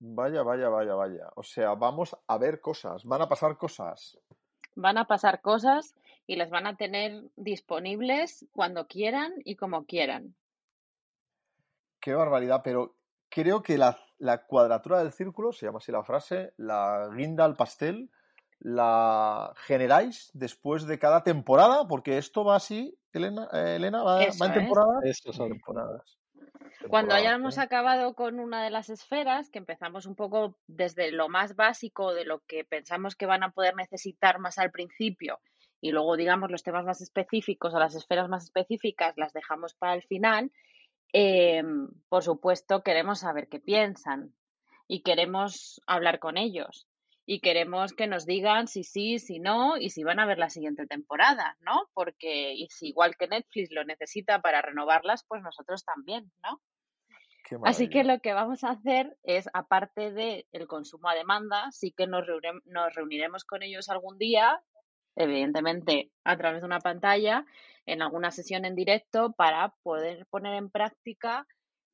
Vaya, 0.00 0.42
vaya, 0.42 0.68
vaya, 0.68 0.94
vaya. 0.94 1.28
O 1.36 1.42
sea, 1.42 1.74
vamos 1.74 2.16
a 2.26 2.38
ver 2.38 2.60
cosas, 2.60 3.04
van 3.04 3.22
a 3.22 3.28
pasar 3.28 3.56
cosas. 3.56 4.18
Van 4.74 4.98
a 4.98 5.06
pasar 5.06 5.40
cosas 5.40 5.94
y 6.26 6.36
las 6.36 6.50
van 6.50 6.66
a 6.66 6.76
tener 6.76 7.24
disponibles 7.36 8.46
cuando 8.52 8.86
quieran 8.86 9.32
y 9.44 9.56
como 9.56 9.84
quieran. 9.84 10.34
Qué 12.00 12.14
barbaridad, 12.14 12.62
pero 12.64 12.96
creo 13.28 13.62
que 13.62 13.78
la, 13.78 13.98
la 14.18 14.44
cuadratura 14.46 14.98
del 14.98 15.12
círculo, 15.12 15.52
se 15.52 15.66
llama 15.66 15.78
así 15.78 15.92
la 15.92 16.02
frase, 16.02 16.52
la 16.56 17.10
guinda 17.14 17.44
al 17.44 17.54
pastel, 17.56 18.10
la 18.58 19.52
generáis 19.66 20.30
después 20.34 20.86
de 20.86 20.98
cada 20.98 21.22
temporada, 21.22 21.86
porque 21.86 22.18
esto 22.18 22.44
va 22.44 22.56
así, 22.56 22.96
Elena, 23.12 23.48
eh, 23.52 23.76
Elena 23.76 24.02
va, 24.02 24.22
Eso 24.22 24.38
va 24.40 24.46
en 24.46 24.52
es. 24.52 24.58
temporadas. 24.58 25.22
Son 25.32 25.48
Temporadas. 25.48 26.18
Cuando 26.88 27.14
hayamos 27.14 27.58
acabado 27.58 28.14
con 28.14 28.40
una 28.40 28.62
de 28.62 28.70
las 28.70 28.90
esferas, 28.90 29.50
que 29.50 29.58
empezamos 29.58 30.06
un 30.06 30.14
poco 30.14 30.56
desde 30.66 31.12
lo 31.12 31.28
más 31.28 31.56
básico 31.56 32.14
de 32.14 32.24
lo 32.24 32.40
que 32.40 32.64
pensamos 32.64 33.16
que 33.16 33.26
van 33.26 33.42
a 33.42 33.50
poder 33.50 33.74
necesitar 33.74 34.38
más 34.38 34.58
al 34.58 34.70
principio 34.70 35.40
y 35.80 35.90
luego, 35.90 36.16
digamos, 36.16 36.50
los 36.50 36.62
temas 36.62 36.84
más 36.84 37.00
específicos 37.00 37.74
o 37.74 37.78
las 37.78 37.94
esferas 37.94 38.28
más 38.28 38.44
específicas 38.44 39.14
las 39.16 39.32
dejamos 39.32 39.74
para 39.74 39.94
el 39.94 40.02
final, 40.02 40.52
eh, 41.12 41.62
por 42.08 42.22
supuesto 42.22 42.82
queremos 42.82 43.20
saber 43.20 43.48
qué 43.48 43.58
piensan 43.58 44.32
y 44.86 45.02
queremos 45.02 45.82
hablar 45.86 46.20
con 46.20 46.38
ellos 46.38 46.86
y 47.26 47.40
queremos 47.40 47.92
que 47.92 48.06
nos 48.06 48.26
digan 48.26 48.68
si 48.68 48.84
sí, 48.84 49.18
si 49.18 49.38
no 49.38 49.76
y 49.76 49.90
si 49.90 50.04
van 50.04 50.20
a 50.20 50.26
ver 50.26 50.38
la 50.38 50.50
siguiente 50.50 50.86
temporada, 50.86 51.56
¿no? 51.60 51.88
Porque 51.94 52.54
y 52.54 52.68
si 52.68 52.88
igual 52.88 53.16
que 53.16 53.28
Netflix 53.28 53.70
lo 53.70 53.84
necesita 53.84 54.40
para 54.40 54.62
renovarlas, 54.62 55.24
pues 55.28 55.42
nosotros 55.42 55.84
también, 55.84 56.32
¿no? 56.42 56.60
Así 57.64 57.88
que 57.88 58.04
lo 58.04 58.20
que 58.20 58.32
vamos 58.32 58.64
a 58.64 58.70
hacer 58.70 59.16
es, 59.22 59.48
aparte 59.52 60.12
del 60.12 60.66
consumo 60.66 61.08
a 61.08 61.14
demanda, 61.14 61.70
sí 61.70 61.92
que 61.92 62.06
nos, 62.06 62.26
nos 62.64 62.94
reuniremos 62.94 63.44
con 63.44 63.62
ellos 63.62 63.88
algún 63.88 64.18
día, 64.18 64.62
evidentemente 65.16 66.10
a 66.24 66.36
través 66.36 66.60
de 66.60 66.66
una 66.66 66.80
pantalla, 66.80 67.44
en 67.86 68.02
alguna 68.02 68.30
sesión 68.30 68.64
en 68.64 68.74
directo, 68.74 69.32
para 69.32 69.74
poder 69.82 70.26
poner 70.26 70.54
en 70.54 70.70
práctica 70.70 71.46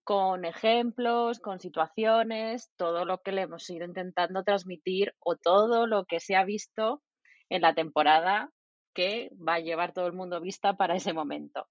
con 0.04 0.44
ejemplos, 0.44 1.38
con 1.38 1.60
situaciones, 1.60 2.70
todo 2.76 3.04
lo 3.04 3.20
que 3.20 3.32
le 3.32 3.42
hemos 3.42 3.68
ido 3.68 3.84
intentando 3.84 4.42
transmitir 4.42 5.14
o 5.18 5.36
todo 5.36 5.86
lo 5.86 6.06
que 6.06 6.20
se 6.20 6.34
ha 6.34 6.44
visto 6.44 7.02
en 7.50 7.62
la 7.62 7.74
temporada 7.74 8.50
que 8.94 9.30
va 9.36 9.54
a 9.54 9.60
llevar 9.60 9.92
todo 9.92 10.06
el 10.06 10.14
mundo 10.14 10.40
vista 10.40 10.76
para 10.76 10.96
ese 10.96 11.12
momento. 11.12 11.68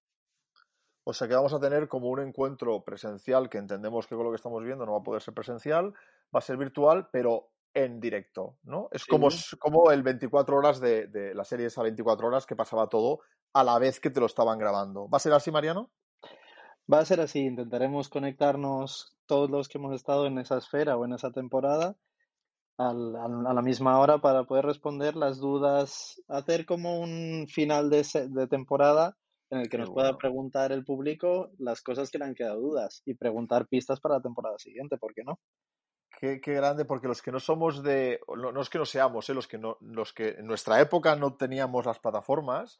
O 1.08 1.14
sea 1.14 1.26
que 1.26 1.34
vamos 1.34 1.54
a 1.54 1.58
tener 1.58 1.88
como 1.88 2.10
un 2.10 2.20
encuentro 2.20 2.84
presencial, 2.84 3.48
que 3.48 3.56
entendemos 3.56 4.06
que 4.06 4.14
con 4.14 4.24
lo 4.24 4.30
que 4.30 4.36
estamos 4.36 4.62
viendo 4.62 4.84
no 4.84 4.92
va 4.92 4.98
a 4.98 5.02
poder 5.02 5.22
ser 5.22 5.32
presencial, 5.32 5.94
va 6.34 6.38
a 6.38 6.42
ser 6.42 6.58
virtual, 6.58 7.08
pero 7.10 7.48
en 7.72 7.98
directo, 7.98 8.58
¿no? 8.64 8.88
Es 8.92 9.06
como, 9.06 9.30
Sí. 9.30 9.56
como 9.56 9.90
el 9.90 10.02
24 10.02 10.58
horas 10.58 10.80
de, 10.80 11.06
de 11.06 11.34
la 11.34 11.44
serie 11.46 11.64
esa 11.64 11.82
24 11.82 12.26
horas 12.26 12.44
que 12.44 12.56
pasaba 12.56 12.90
todo 12.90 13.20
a 13.54 13.64
la 13.64 13.78
vez 13.78 14.00
que 14.00 14.10
te 14.10 14.20
lo 14.20 14.26
estaban 14.26 14.58
grabando. 14.58 15.08
¿Va 15.08 15.16
a 15.16 15.20
ser 15.20 15.32
así, 15.32 15.50
Mariano? 15.50 15.90
Va 16.92 16.98
a 16.98 17.04
ser 17.06 17.20
así, 17.22 17.40
intentaremos 17.40 18.10
conectarnos 18.10 19.16
todos 19.24 19.48
los 19.48 19.68
que 19.70 19.78
hemos 19.78 19.94
estado 19.94 20.26
en 20.26 20.36
esa 20.38 20.58
esfera 20.58 20.98
o 20.98 21.06
en 21.06 21.14
esa 21.14 21.30
temporada 21.30 21.96
al- 22.76 23.16
al- 23.16 23.46
a 23.46 23.54
la 23.54 23.62
misma 23.62 23.98
hora 23.98 24.18
para 24.18 24.44
poder 24.44 24.66
responder 24.66 25.16
las 25.16 25.38
dudas, 25.38 26.22
hacer 26.28 26.66
como 26.66 27.00
un 27.00 27.46
final 27.48 27.88
de, 27.88 28.06
de 28.28 28.46
temporada 28.46 29.16
en 29.50 29.58
el 29.60 29.64
que 29.64 29.76
Qué 29.76 29.78
nos 29.78 29.90
pueda 29.90 30.16
preguntar 30.18 30.72
el 30.72 30.84
público 30.84 31.50
las 31.58 31.82
cosas 31.82 32.10
que 32.10 32.18
le 32.18 32.26
han 32.26 32.34
quedado 32.34 32.60
dudas 32.60 33.02
y 33.04 33.14
preguntar 33.14 33.66
pistas 33.68 34.00
para 34.00 34.16
la 34.16 34.22
temporada 34.22 34.58
siguiente, 34.58 34.98
¿por 34.98 35.14
qué 35.14 35.24
no? 35.24 35.38
Qué, 36.18 36.40
qué 36.40 36.54
grande, 36.54 36.84
porque 36.84 37.06
los 37.06 37.22
que 37.22 37.30
no 37.30 37.38
somos 37.38 37.82
de. 37.82 38.20
No, 38.36 38.50
no 38.50 38.60
es 38.60 38.68
que 38.68 38.78
no 38.78 38.84
seamos, 38.84 39.28
¿eh? 39.30 39.34
los, 39.34 39.46
que 39.46 39.58
no, 39.58 39.76
los 39.80 40.12
que 40.12 40.30
en 40.30 40.46
nuestra 40.46 40.80
época 40.80 41.14
no 41.14 41.36
teníamos 41.36 41.86
las 41.86 42.00
plataformas 42.00 42.78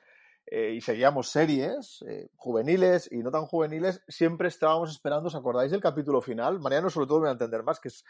eh, 0.50 0.72
y 0.72 0.81
seguíamos 0.81 1.28
series 1.28 2.02
eh, 2.09 2.31
juveniles 2.37 3.09
y 3.12 3.18
no 3.18 3.31
tan 3.31 3.44
juveniles, 3.44 4.02
siempre 4.09 4.48
estábamos 4.48 4.90
esperando. 4.90 5.28
¿Os 5.28 5.35
acordáis 5.35 5.70
del 5.70 5.83
capítulo 5.83 6.22
final? 6.22 6.59
Mariano, 6.59 6.88
sobre 6.88 7.07
todo, 7.07 7.18
me 7.20 7.24
va 7.24 7.31
a 7.31 7.33
entender 7.33 7.62
más, 7.62 7.81
que 7.81 7.88
es, 7.88 8.04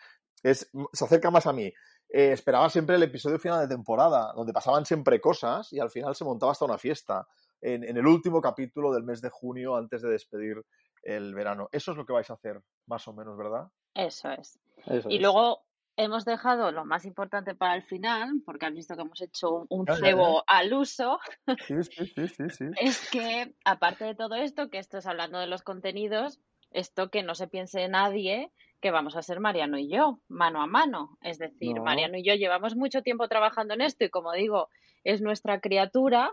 es 0.45 0.71
se 0.93 1.05
acerca 1.05 1.31
más 1.33 1.47
a 1.47 1.53
mí. 1.53 1.67
Eh, 2.09 2.33
esperaba 2.33 2.71
siempre 2.71 2.95
el 2.95 3.03
episodio 3.03 3.41
final 3.41 3.61
de 3.61 3.75
temporada, 3.75 4.33
donde 4.37 4.53
pasaban 4.53 4.87
siempre 4.87 5.21
cosas 5.21 5.73
y 5.73 5.81
al 5.81 5.91
final 5.91 6.15
se 6.15 6.25
montaba 6.25 6.53
hasta 6.53 6.65
una 6.65 6.79
fiesta. 6.79 7.27
En, 7.61 7.85
en 7.85 7.97
el 7.97 8.07
último 8.07 8.41
capítulo 8.41 8.93
del 8.93 9.03
mes 9.03 9.21
de 9.21 9.31
junio, 9.31 9.77
antes 9.77 10.03
de 10.03 10.11
despedir 10.11 10.63
el 11.03 11.35
verano. 11.35 11.69
Eso 11.73 11.93
es 11.93 11.97
lo 11.97 12.05
que 12.07 12.13
vais 12.13 12.31
a 12.31 12.35
hacer, 12.35 12.61
más 12.87 13.07
o 13.09 13.13
menos, 13.13 13.37
¿verdad? 13.37 13.69
Eso 13.95 14.31
es. 14.31 14.59
Eso 14.87 15.09
Y 15.11 15.17
es. 15.17 15.23
luego 15.23 15.65
hemos 15.97 16.25
dejado 16.25 16.71
lo 16.71 16.85
más 16.85 17.05
importante 17.05 17.55
para 17.55 17.75
el 17.75 17.83
final, 17.83 18.41
porque 18.47 18.67
has 18.67 18.75
visto 18.75 18.95
que 18.95 19.03
hemos 19.03 19.21
hecho 19.21 19.67
un, 19.69 19.87
cebo 19.87 20.45
al 20.47 20.73
uso, 20.73 21.19
Sí, 21.67 21.75
sí, 21.83 22.07
sí, 22.07 22.29
sí, 22.29 22.51
sí. 22.51 22.65
es 22.81 23.11
que 23.11 23.55
aparte 23.65 24.05
de 24.05 24.15
todo 24.15 24.37
esto, 24.37 24.71
que 24.71 24.79
esto 24.79 24.99
es 24.99 25.07
hablando 25.07 25.39
de 25.39 25.49
los 25.49 25.63
contenidos, 25.63 26.41
esto 26.71 27.11
que 27.11 27.23
no 27.23 27.35
se 27.35 27.49
piense 27.49 27.89
nadie 27.89 28.53
que 28.81 28.93
vamos 28.93 29.17
a 29.17 29.23
ser 29.23 29.41
Mariano 29.41 29.77
y 29.79 29.89
yo, 29.89 30.21
mano 30.29 30.63
a 30.63 30.69
mano. 30.69 31.19
Es 31.21 31.39
decir, 31.39 31.75
No. 31.77 31.83
Mariano 31.83 32.17
y 32.19 32.23
yo 32.25 32.35
llevamos 32.35 32.77
mucho 32.77 33.03
tiempo 33.03 33.27
trabajando 33.27 33.75
en 33.75 33.81
esto 33.81 34.05
y 34.05 34.11
como 34.11 34.33
digo, 34.33 34.69
es 35.03 35.21
nuestra 35.21 35.61
criatura, 35.61 36.33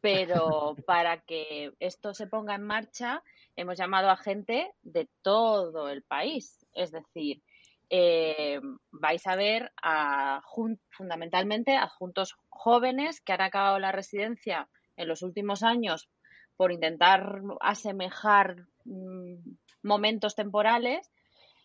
pero 0.00 0.76
para 0.86 1.20
que 1.20 1.72
esto 1.80 2.14
se 2.14 2.26
ponga 2.26 2.54
en 2.54 2.62
marcha, 2.62 3.22
hemos 3.56 3.78
llamado 3.78 4.10
a 4.10 4.16
gente 4.16 4.72
de 4.82 5.08
todo 5.22 5.88
el 5.88 6.02
país. 6.02 6.66
Es 6.72 6.90
decir, 6.90 7.42
eh, 7.90 8.60
vais 8.92 9.26
a 9.26 9.36
ver 9.36 9.72
a, 9.82 10.42
fundamentalmente 10.90 11.76
a 11.76 11.84
adjuntos 11.84 12.36
jóvenes 12.48 13.20
que 13.20 13.32
han 13.32 13.40
acabado 13.40 13.78
la 13.78 13.92
residencia 13.92 14.68
en 14.96 15.08
los 15.08 15.22
últimos 15.22 15.62
años 15.62 16.08
por 16.56 16.72
intentar 16.72 17.40
asemejar 17.60 18.66
mm, 18.84 19.34
momentos 19.82 20.34
temporales, 20.34 21.10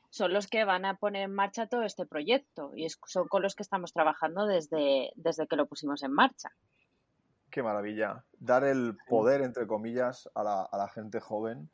son 0.10 0.34
los 0.34 0.48
que 0.48 0.63
van 0.63 0.86
a 0.86 0.95
poner 0.95 1.24
en 1.24 1.36
marcha 1.36 1.67
todo 1.67 1.84
este 1.84 2.06
proyecto 2.06 2.71
y 2.76 2.88
son 3.06 3.28
con 3.28 3.41
los 3.41 3.54
que 3.56 3.63
estamos 3.63 3.91
trabajando 3.91 4.45
desde, 4.45 5.12
desde 5.15 5.48
que 5.48 5.58
lo 5.58 5.67
pusimos 5.67 6.02
en 6.04 6.13
marcha. 6.13 6.50
Qué 7.56 7.63
maravilla. 7.63 8.22
Dar 8.38 8.65
el 8.65 8.98
poder, 9.08 9.41
entre 9.41 9.65
comillas, 9.65 10.30
a 10.36 10.44
la, 10.44 10.63
a 10.63 10.78
la 10.78 10.89
gente 10.89 11.22
joven 11.22 11.70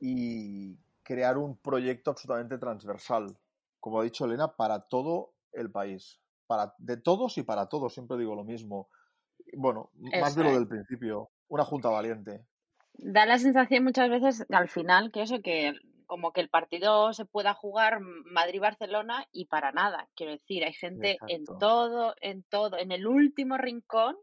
y 0.00 0.78
crear 1.02 1.36
un 1.36 1.58
proyecto 1.58 2.10
absolutamente 2.10 2.56
transversal, 2.56 3.36
como 3.80 4.00
ha 4.00 4.04
dicho 4.04 4.24
Elena, 4.24 4.56
para 4.56 4.80
todo 4.80 5.34
el 5.52 5.70
país. 5.70 6.22
Para, 6.46 6.74
de 6.78 6.96
todos 6.96 7.36
y 7.36 7.42
para 7.42 7.66
todos, 7.66 7.92
siempre 7.92 8.16
digo 8.16 8.34
lo 8.34 8.44
mismo. 8.44 8.88
Bueno, 9.52 9.90
más 10.22 10.36
de 10.36 10.44
lo 10.44 10.54
del 10.54 10.66
principio. 10.66 11.28
Una 11.48 11.66
junta 11.66 11.90
valiente. 11.90 12.42
Da 12.94 13.26
la 13.26 13.38
sensación 13.38 13.84
muchas 13.84 14.08
veces 14.08 14.46
al 14.48 14.70
final 14.70 15.12
que 15.12 15.20
eso, 15.20 15.42
que 15.42 15.74
como 16.06 16.32
que 16.32 16.40
el 16.40 16.48
partido 16.48 17.12
se 17.12 17.26
pueda 17.26 17.52
jugar 17.52 18.00
Madrid-Barcelona 18.00 19.26
y 19.32 19.48
para 19.48 19.70
nada. 19.70 20.08
Quiero 20.16 20.32
decir, 20.32 20.64
hay 20.64 20.72
gente 20.72 21.18
en 21.28 21.44
todo, 21.44 22.14
en 22.22 22.42
todo, 22.44 22.78
en 22.78 22.90
el 22.90 23.06
último 23.06 23.58
rincón 23.58 24.16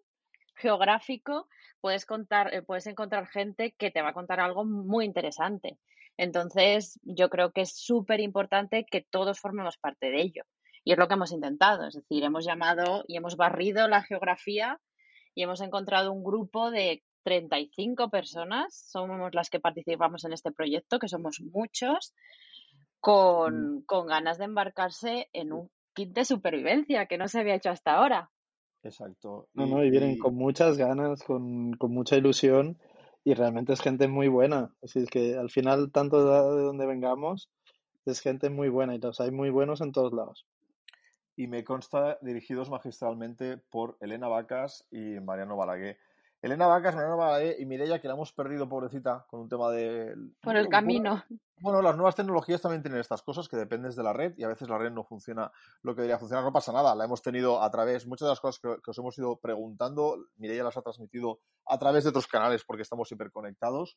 geográfico 0.55 1.47
puedes 1.81 2.05
contar, 2.05 2.53
eh, 2.53 2.61
puedes 2.61 2.87
encontrar 2.87 3.27
gente 3.27 3.73
que 3.77 3.91
te 3.91 4.01
va 4.01 4.09
a 4.09 4.13
contar 4.13 4.39
algo 4.39 4.65
muy 4.65 5.05
interesante. 5.05 5.77
Entonces, 6.17 6.99
yo 7.03 7.29
creo 7.29 7.51
que 7.51 7.61
es 7.61 7.75
súper 7.75 8.19
importante 8.19 8.85
que 8.89 9.01
todos 9.01 9.39
formemos 9.39 9.77
parte 9.77 10.11
de 10.11 10.21
ello. 10.21 10.43
Y 10.83 10.93
es 10.93 10.97
lo 10.97 11.07
que 11.07 11.13
hemos 11.15 11.31
intentado. 11.31 11.87
Es 11.87 11.95
decir, 11.95 12.23
hemos 12.23 12.45
llamado 12.45 13.03
y 13.07 13.17
hemos 13.17 13.37
barrido 13.37 13.87
la 13.87 14.03
geografía 14.03 14.79
y 15.33 15.43
hemos 15.43 15.61
encontrado 15.61 16.11
un 16.11 16.23
grupo 16.23 16.71
de 16.71 17.03
35 17.23 18.09
personas, 18.09 18.75
somos 18.91 19.33
las 19.33 19.49
que 19.49 19.59
participamos 19.59 20.23
en 20.23 20.33
este 20.33 20.51
proyecto, 20.51 20.99
que 20.99 21.07
somos 21.07 21.39
muchos, 21.41 22.13
con, 22.99 23.83
con 23.85 24.07
ganas 24.07 24.37
de 24.37 24.45
embarcarse 24.45 25.29
en 25.33 25.53
un 25.53 25.69
kit 25.93 26.13
de 26.13 26.25
supervivencia 26.25 27.05
que 27.05 27.17
no 27.17 27.27
se 27.27 27.39
había 27.39 27.55
hecho 27.55 27.69
hasta 27.69 27.93
ahora. 27.93 28.31
Exacto. 28.83 29.47
No, 29.53 29.65
Y- 29.65 29.69
no, 29.71 29.83
y 29.83 29.89
vienen 29.89 30.11
y- 30.11 30.17
con 30.17 30.35
muchas 30.35 30.77
ganas, 30.77 31.23
con, 31.23 31.73
con 31.73 31.91
mucha 31.93 32.15
ilusión 32.17 32.77
y 33.23 33.33
realmente 33.33 33.73
es 33.73 33.81
gente 33.81 34.07
muy 34.07 34.27
buena. 34.27 34.73
Así 34.81 34.99
es 34.99 35.09
que 35.09 35.37
al 35.37 35.49
final, 35.49 35.91
tanto 35.91 36.23
de, 36.25 36.55
de 36.57 36.63
donde 36.63 36.85
vengamos, 36.87 37.49
es 38.05 38.19
gente 38.21 38.49
muy 38.49 38.69
buena 38.69 38.95
y 38.95 38.99
los 38.99 39.19
hay 39.21 39.31
muy 39.31 39.49
buenos 39.51 39.81
en 39.81 39.91
todos 39.91 40.13
lados. 40.13 40.45
y 41.37 41.47
me 41.47 41.63
consta 41.63 42.17
dirigidos 42.21 42.69
magistralmente 42.69 43.57
por 43.57 43.97
Elena 44.01 44.27
Vacas 44.27 44.85
y 44.91 45.19
Mariano 45.19 45.55
Balaguer. 45.57 45.97
Elena 46.41 46.65
Vacas, 46.65 46.95
Mariano 46.95 47.17
Balaguer 47.17 47.59
y 47.59 47.65
Mireia, 47.65 48.01
que 48.01 48.07
la 48.07 48.15
hemos 48.15 48.33
perdido, 48.33 48.67
pobrecita, 48.67 49.25
con 49.29 49.41
un 49.41 49.49
tema 49.49 49.69
de... 49.69 50.15
Por 50.41 50.55
el 50.55 50.69
camino. 50.69 51.23
Bueno, 51.59 51.83
las 51.83 51.95
nuevas 51.95 52.15
tecnologías 52.15 52.61
también 52.61 52.81
tienen 52.81 52.99
estas 52.99 53.21
cosas 53.21 53.47
que 53.47 53.57
dependes 53.57 53.95
de 53.95 54.01
la 54.01 54.13
red 54.13 54.33
y 54.37 54.43
a 54.43 54.47
veces 54.47 54.67
la 54.67 54.79
red 54.79 54.91
no 54.91 55.03
funciona 55.03 55.51
lo 55.83 55.93
que 55.93 56.01
debería 56.01 56.17
funcionar. 56.17 56.43
No 56.43 56.51
pasa 56.51 56.73
nada, 56.73 56.95
la 56.95 57.05
hemos 57.05 57.21
tenido 57.21 57.61
a 57.61 57.69
través, 57.69 58.07
muchas 58.07 58.25
de 58.25 58.31
las 58.31 58.39
cosas 58.39 58.59
que, 58.59 58.81
que 58.83 58.89
os 58.89 58.97
hemos 58.97 59.15
ido 59.19 59.37
preguntando, 59.37 60.17
Mireia 60.37 60.63
las 60.63 60.77
ha 60.77 60.81
transmitido 60.81 61.41
a 61.67 61.77
través 61.77 62.03
de 62.03 62.09
otros 62.09 62.25
canales 62.25 62.63
porque 62.65 62.81
estamos 62.81 63.11
hiperconectados. 63.11 63.95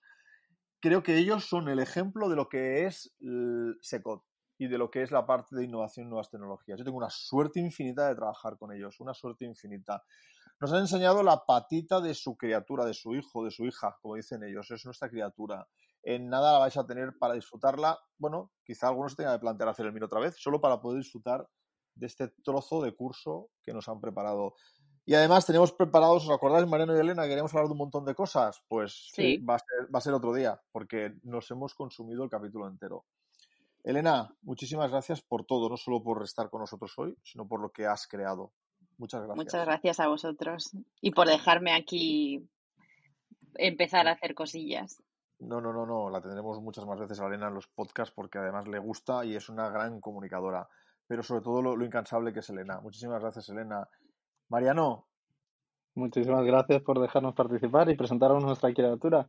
Creo 0.81 1.03
que 1.03 1.17
ellos 1.17 1.47
son 1.47 1.71
el 1.71 1.79
ejemplo 1.79 2.29
de 2.29 2.37
lo 2.37 2.51
que 2.51 2.85
es 2.85 3.15
el 3.21 3.79
SECOT 3.81 4.23
y 4.59 4.69
de 4.69 4.79
lo 4.79 4.91
que 4.91 5.03
es 5.03 5.11
la 5.11 5.27
parte 5.27 5.57
de 5.57 5.65
innovación 5.65 6.07
y 6.07 6.09
nuevas 6.11 6.31
tecnologías. 6.31 6.79
Yo 6.79 6.85
tengo 6.85 6.99
una 6.99 7.11
suerte 7.11 7.59
infinita 7.59 8.09
de 8.09 8.15
trabajar 8.15 8.59
con 8.59 8.73
ellos, 8.73 9.01
una 9.01 9.15
suerte 9.15 9.45
infinita. 9.45 10.03
Nos 10.61 10.73
han 10.73 10.81
enseñado 10.81 11.23
la 11.23 11.45
patita 11.45 12.01
de 12.01 12.15
su 12.15 12.37
criatura, 12.37 12.85
de 12.85 12.95
su 12.95 13.15
hijo, 13.15 13.45
de 13.45 13.51
su 13.51 13.65
hija, 13.67 13.97
como 14.01 14.15
dicen 14.15 14.43
ellos, 14.45 14.71
es 14.71 14.85
nuestra 14.85 15.09
criatura. 15.11 15.67
en 16.07 16.29
nada 16.29 16.53
la 16.53 16.59
vais 16.59 16.77
a 16.77 16.87
tener 16.87 17.17
para 17.19 17.33
disfrutarla. 17.35 17.99
Bueno, 18.19 18.53
quizá 18.63 18.89
algunos 18.89 19.17
tengan 19.17 19.35
que 19.37 19.41
plantear 19.41 19.71
hacer 19.71 19.87
el 19.87 19.93
mío 19.95 20.05
otra 20.05 20.21
vez, 20.21 20.37
solo 20.39 20.61
para 20.61 20.79
poder 20.81 20.99
disfrutar 21.03 21.49
de 21.95 22.07
este 22.07 22.29
trozo 22.45 22.83
de 22.83 22.95
curso 22.95 23.49
que 23.63 23.73
nos 23.73 23.89
han 23.89 24.01
preparado. 24.03 24.55
Y 25.07 25.15
además 25.15 25.47
tenemos 25.47 25.73
preparados, 25.73 26.25
¿os 26.25 26.31
acordáis, 26.31 26.67
Mariano 26.67 26.95
y 26.95 27.01
Elena, 27.01 27.23
que 27.23 27.31
queríamos 27.31 27.53
hablar 27.55 27.69
de 27.69 27.73
un 27.73 27.79
montón 27.79 28.05
de 28.05 28.15
cosas? 28.15 28.63
Pues 28.69 29.11
Sí. 29.15 29.39
va, 29.39 29.55
a 29.57 29.59
ser, 29.59 29.95
va 29.95 29.99
a 29.99 30.03
ser 30.03 30.13
otro 30.15 30.35
día, 30.35 30.61
porque 30.73 31.15
nos 31.23 31.51
hemos 31.51 31.75
consumido 31.75 32.23
el 32.25 32.31
capítulo 32.31 32.69
entero. 32.69 33.07
Elena, 33.83 34.35
muchísimas 34.43 34.91
gracias 34.91 35.23
por 35.23 35.45
todo, 35.45 35.69
no 35.69 35.77
solo 35.77 36.03
por 36.03 36.23
estar 36.23 36.49
con 36.51 36.61
nosotros 36.61 36.93
hoy, 36.99 37.17
sino 37.23 37.47
por 37.47 37.61
lo 37.61 37.71
que 37.71 37.87
has 37.87 38.07
creado. 38.07 38.53
Muchas 38.99 39.23
gracias. 39.23 39.37
Muchas 39.37 39.67
gracias 39.67 40.01
a 40.01 40.09
vosotros 40.09 40.73
y 41.01 41.11
por 41.13 41.29
dejarme 41.29 41.73
aquí 41.73 42.49
empezar 43.55 44.09
a 44.09 44.13
hacer 44.13 44.35
cosillas. 44.35 45.03
No, 45.39 45.61
no, 45.61 45.73
no, 45.73 45.85
no, 45.85 46.11
la 46.11 46.21
tendremos 46.21 46.61
muchas 46.61 46.87
más 46.87 46.99
veces 46.99 47.21
a 47.21 47.27
Elena 47.27 47.49
en 47.49 47.55
los 47.55 47.67
podcasts 47.67 48.15
porque 48.15 48.39
además 48.39 48.67
le 48.69 48.79
gusta 48.79 49.25
y 49.25 49.35
es 49.35 49.49
una 49.49 49.69
gran 49.69 50.01
comunicadora. 50.01 50.69
Pero 51.07 51.23
sobre 51.23 51.43
todo 51.43 51.61
lo, 51.61 51.77
lo 51.77 51.85
incansable 51.85 52.33
que 52.33 52.41
es 52.41 52.49
Elena. 52.49 52.81
Muchísimas 52.81 53.21
gracias, 53.21 53.49
Elena. 53.51 53.89
Mariano, 54.49 55.07
Muchísimas 55.97 56.45
gracias 56.45 56.83
por 56.83 57.01
dejarnos 57.01 57.35
participar 57.35 57.89
y 57.89 57.97
presentaros 57.97 58.43
nuestra 58.43 58.73
criatura. 58.75 59.29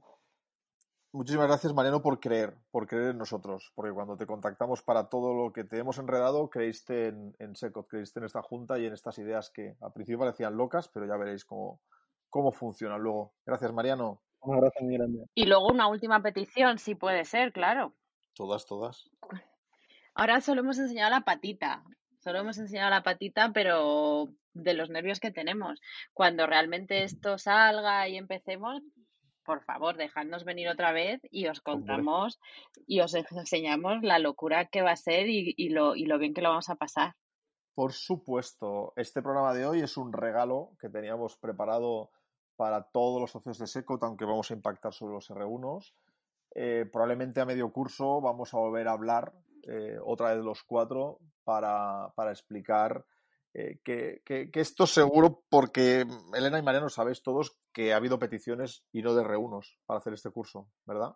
Muchísimas 1.16 1.48
gracias, 1.48 1.74
Mariano, 1.74 2.02
por 2.02 2.20
creer, 2.20 2.58
por 2.72 2.88
creer 2.88 3.12
en 3.12 3.18
nosotros, 3.18 3.72
porque 3.74 3.94
cuando 3.94 4.18
te 4.18 4.26
contactamos 4.26 4.82
para 4.82 5.08
todo 5.08 5.34
lo 5.34 5.54
que 5.54 5.64
te 5.64 5.78
hemos 5.78 5.98
enredado, 5.98 6.50
creíste 6.50 7.08
en, 7.08 7.34
en 7.40 7.56
Secot, 7.56 7.88
creíste 7.88 8.20
en 8.20 8.26
esta 8.26 8.42
junta 8.42 8.78
y 8.78 8.86
en 8.86 8.92
estas 8.92 9.18
ideas 9.18 9.50
que 9.50 9.78
al 9.80 9.94
principio 9.94 10.20
parecían 10.20 10.58
locas, 10.58 10.90
pero 10.90 11.06
ya 11.06 11.16
veréis 11.16 11.46
cómo, 11.46 11.80
cómo 12.30 12.52
funcionan 12.52 13.02
luego. 13.02 13.32
Gracias, 13.46 13.72
Mariano. 13.72 14.24
Un 14.42 14.56
abrazo 14.58 14.80
muy 14.82 14.98
grande. 14.98 15.26
Y 15.34 15.46
luego 15.46 15.70
una 15.72 15.88
última 15.88 16.22
petición, 16.22 16.80
si 16.80 16.96
puede 16.96 17.24
ser, 17.24 17.54
claro. 17.54 17.94
Todas, 18.34 18.66
todas. 18.66 19.10
Ahora 20.16 20.42
solo 20.42 20.60
hemos 20.64 20.80
enseñado 20.80 21.12
la 21.12 21.22
patita, 21.22 21.86
solo 22.20 22.40
hemos 22.40 22.58
enseñado 22.58 22.90
la 22.90 23.04
patita, 23.04 23.54
pero 23.54 24.28
de 24.54 24.74
los 24.74 24.90
nervios 24.90 25.22
que 25.22 25.32
tenemos. 25.32 25.80
Cuando 26.12 26.46
realmente 26.46 27.04
esto 27.04 27.38
salga 27.38 28.10
y 28.10 28.18
empecemos, 28.18 28.82
por 29.46 29.64
favor, 29.64 29.96
dejadnos 29.96 30.44
venir 30.44 30.68
otra 30.68 30.92
vez 30.92 31.22
y 31.32 31.48
os 31.48 31.62
contamos 31.62 32.40
y 32.88 33.00
os 33.00 33.14
enseñamos 33.32 34.02
la 34.02 34.20
locura 34.20 34.66
que 34.66 34.82
va 34.82 34.92
a 34.92 34.98
ser 34.98 35.28
y, 35.30 35.54
y 35.56 35.70
lo, 35.70 35.96
y 35.96 36.06
lo 36.06 36.18
bien 36.18 36.34
que 36.34 36.42
lo 36.42 36.50
vamos 36.50 36.70
a 36.70 36.76
pasar. 36.76 37.14
Por 37.74 37.94
supuesto, 37.94 38.94
este 38.96 39.22
programa 39.22 39.54
de 39.54 39.66
hoy 39.66 39.82
es 39.82 39.98
un 39.98 40.14
regalo 40.14 40.72
que 40.80 40.90
teníamos 40.90 41.38
preparado 41.38 42.10
para 42.56 42.84
todos 42.84 43.20
los 43.20 43.32
socios 43.32 43.60
de 43.60 43.68
Secot, 43.68 44.02
aunque 44.04 44.26
vamos 44.26 44.50
a 44.50 44.54
impactar 44.54 44.94
sobre 44.94 45.14
los 45.14 45.30
R1s. 45.30 45.94
Eh, 46.56 46.86
probablemente 46.92 47.42
a 47.42 47.46
medio 47.46 47.72
curso 47.74 48.22
vamos 48.22 48.54
a 48.54 48.58
volver 48.58 48.88
a 48.88 48.94
hablar 48.94 49.34
eh, 49.64 49.98
otra 50.02 50.34
vez 50.34 50.44
los 50.44 50.64
cuatro 50.64 51.20
para, 51.44 52.14
para 52.16 52.32
explicar 52.32 53.06
eh, 53.58 53.80
que, 53.86 54.22
que, 54.26 54.52
que, 54.52 54.60
esto 54.60 54.86
seguro, 54.86 55.46
porque 55.48 56.06
Elena 56.34 56.60
y 56.60 56.62
Mariano 56.62 56.90
sabéis 56.90 57.24
todos 57.24 57.58
que 57.72 57.94
ha 57.94 57.96
habido 57.96 58.20
peticiones 58.20 58.84
y 58.92 59.02
no 59.02 59.16
de 59.16 59.24
R1s 59.24 59.78
para 59.86 60.00
hacer 60.00 60.12
este 60.12 60.30
curso, 60.30 60.68
¿verdad? 60.86 61.14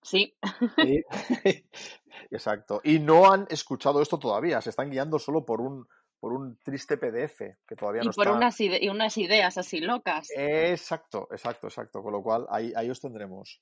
Sí. 0.00 0.34
Sí. 0.78 1.04
Exacto. 2.30 2.80
Y 2.82 2.98
no 2.98 3.30
han 3.30 3.46
escuchado 3.50 4.00
esto 4.00 4.18
todavía, 4.18 4.62
se 4.62 4.70
están 4.70 4.88
guiando 4.88 5.18
solo 5.18 5.44
por 5.44 5.60
un, 5.60 5.86
por 6.18 6.32
un 6.32 6.58
triste 6.64 6.96
PDF 6.96 7.58
que 7.68 7.76
todavía 7.76 8.04
y 8.04 8.06
no 8.06 8.12
por 8.12 8.28
está. 8.28 8.36
unas, 8.38 8.58
y 8.58 8.88
unas 8.88 9.18
ideas 9.18 9.58
así 9.58 9.80
locas. 9.80 10.28
Exacto, 10.34 11.28
exacto, 11.30 11.66
exacto. 11.66 12.02
Con 12.02 12.14
lo 12.14 12.22
cual, 12.22 12.46
ahí, 12.48 12.72
ahí 12.74 12.88
os 12.88 13.02
tendremos. 13.02 13.60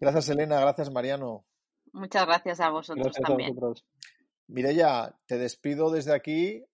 Gracias, 0.00 0.30
Elena. 0.30 0.58
Gracias, 0.58 0.90
Mariano. 0.90 1.44
Muchas 1.92 2.26
gracias 2.26 2.58
a 2.58 2.70
vosotros 2.70 3.04
Gracias 3.04 3.24
a 3.24 3.28
también. 3.28 3.54
vosotros. 3.54 3.86
Mireya, 4.48 5.16
te 5.26 5.38
despido 5.38 5.92
desde 5.92 6.12
aquí 6.12 6.64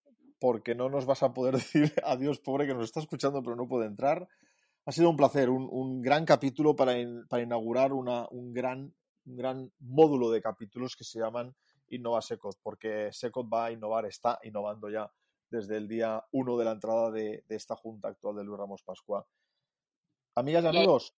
porque 0.43 0.75
no 0.75 0.89
nos 0.89 1.05
vas 1.05 1.23
a 1.23 1.33
poder 1.33 1.53
decir 1.87 1.93
adiós, 2.03 2.39
pobre, 2.41 2.67
que 2.67 2.73
nos 2.73 2.83
está 2.83 2.99
escuchando 2.99 3.41
pero 3.41 3.55
no 3.55 3.65
puede 3.65 3.87
entrar. 3.87 4.27
Ha 4.85 4.91
sido 4.91 5.09
un 5.09 5.15
placer, 5.15 5.49
un, 5.49 5.69
un 5.71 6.01
gran 6.01 6.25
capítulo 6.25 6.75
para, 6.75 6.99
in- 6.99 7.25
para 7.29 7.43
inaugurar 7.43 7.93
una, 7.93 8.27
un, 8.29 8.51
gran, 8.51 8.93
un 9.25 9.35
gran 9.37 9.71
módulo 9.79 10.29
de 10.31 10.41
capítulos 10.41 10.97
que 10.97 11.05
se 11.05 11.17
llaman 11.19 11.55
Innova 11.87 12.21
Secot, 12.21 12.57
porque 12.61 13.07
Secot 13.13 13.47
va 13.47 13.67
a 13.67 13.71
innovar, 13.71 14.05
está 14.05 14.37
innovando 14.43 14.89
ya 14.89 15.09
desde 15.49 15.77
el 15.77 15.87
día 15.87 16.21
uno 16.33 16.57
de 16.57 16.65
la 16.65 16.71
entrada 16.73 17.09
de, 17.09 17.45
de 17.47 17.55
esta 17.55 17.77
junta 17.77 18.09
actual 18.09 18.35
de 18.35 18.43
Luis 18.43 18.59
Ramos 18.59 18.83
Pascua. 18.83 19.25
Amigas 20.35 20.65
y 20.65 20.67
Y- 20.67 20.69
amigos, 20.77 21.15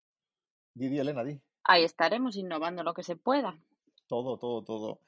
Didi, 0.75 0.99
Elena, 0.99 1.25
di. 1.25 1.41
Ahí 1.65 1.85
estaremos 1.85 2.37
innovando 2.37 2.83
lo 2.83 2.93
que 2.93 3.03
se 3.03 3.17
pueda. 3.17 3.59
Todo, 4.07 4.37
todo, 4.37 4.63
todo. 4.63 5.01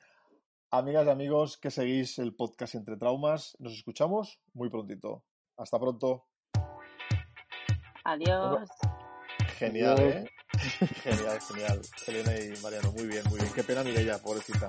Amigas 0.78 1.06
y 1.06 1.10
amigos 1.10 1.56
que 1.56 1.70
seguís 1.70 2.18
el 2.18 2.34
podcast 2.34 2.74
Entre 2.74 2.98
Traumas, 2.98 3.56
nos 3.60 3.72
escuchamos 3.72 4.38
muy 4.52 4.68
prontito. 4.68 5.24
Hasta 5.56 5.80
pronto. 5.80 6.26
Adiós. 8.04 8.68
Genial, 9.56 9.96
Adiós. 9.98 10.14
¿eh? 10.16 10.30
Genial, 11.02 11.40
genial. 11.40 11.80
Elena 12.06 12.38
y 12.38 12.62
Mariano, 12.62 12.92
muy 12.92 13.06
bien, 13.06 13.22
muy 13.30 13.40
bien. 13.40 13.52
Qué 13.54 13.64
pena 13.64 13.82
Mireia, 13.82 14.18
pobrecita. 14.18 14.68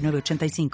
906985. 0.00 0.70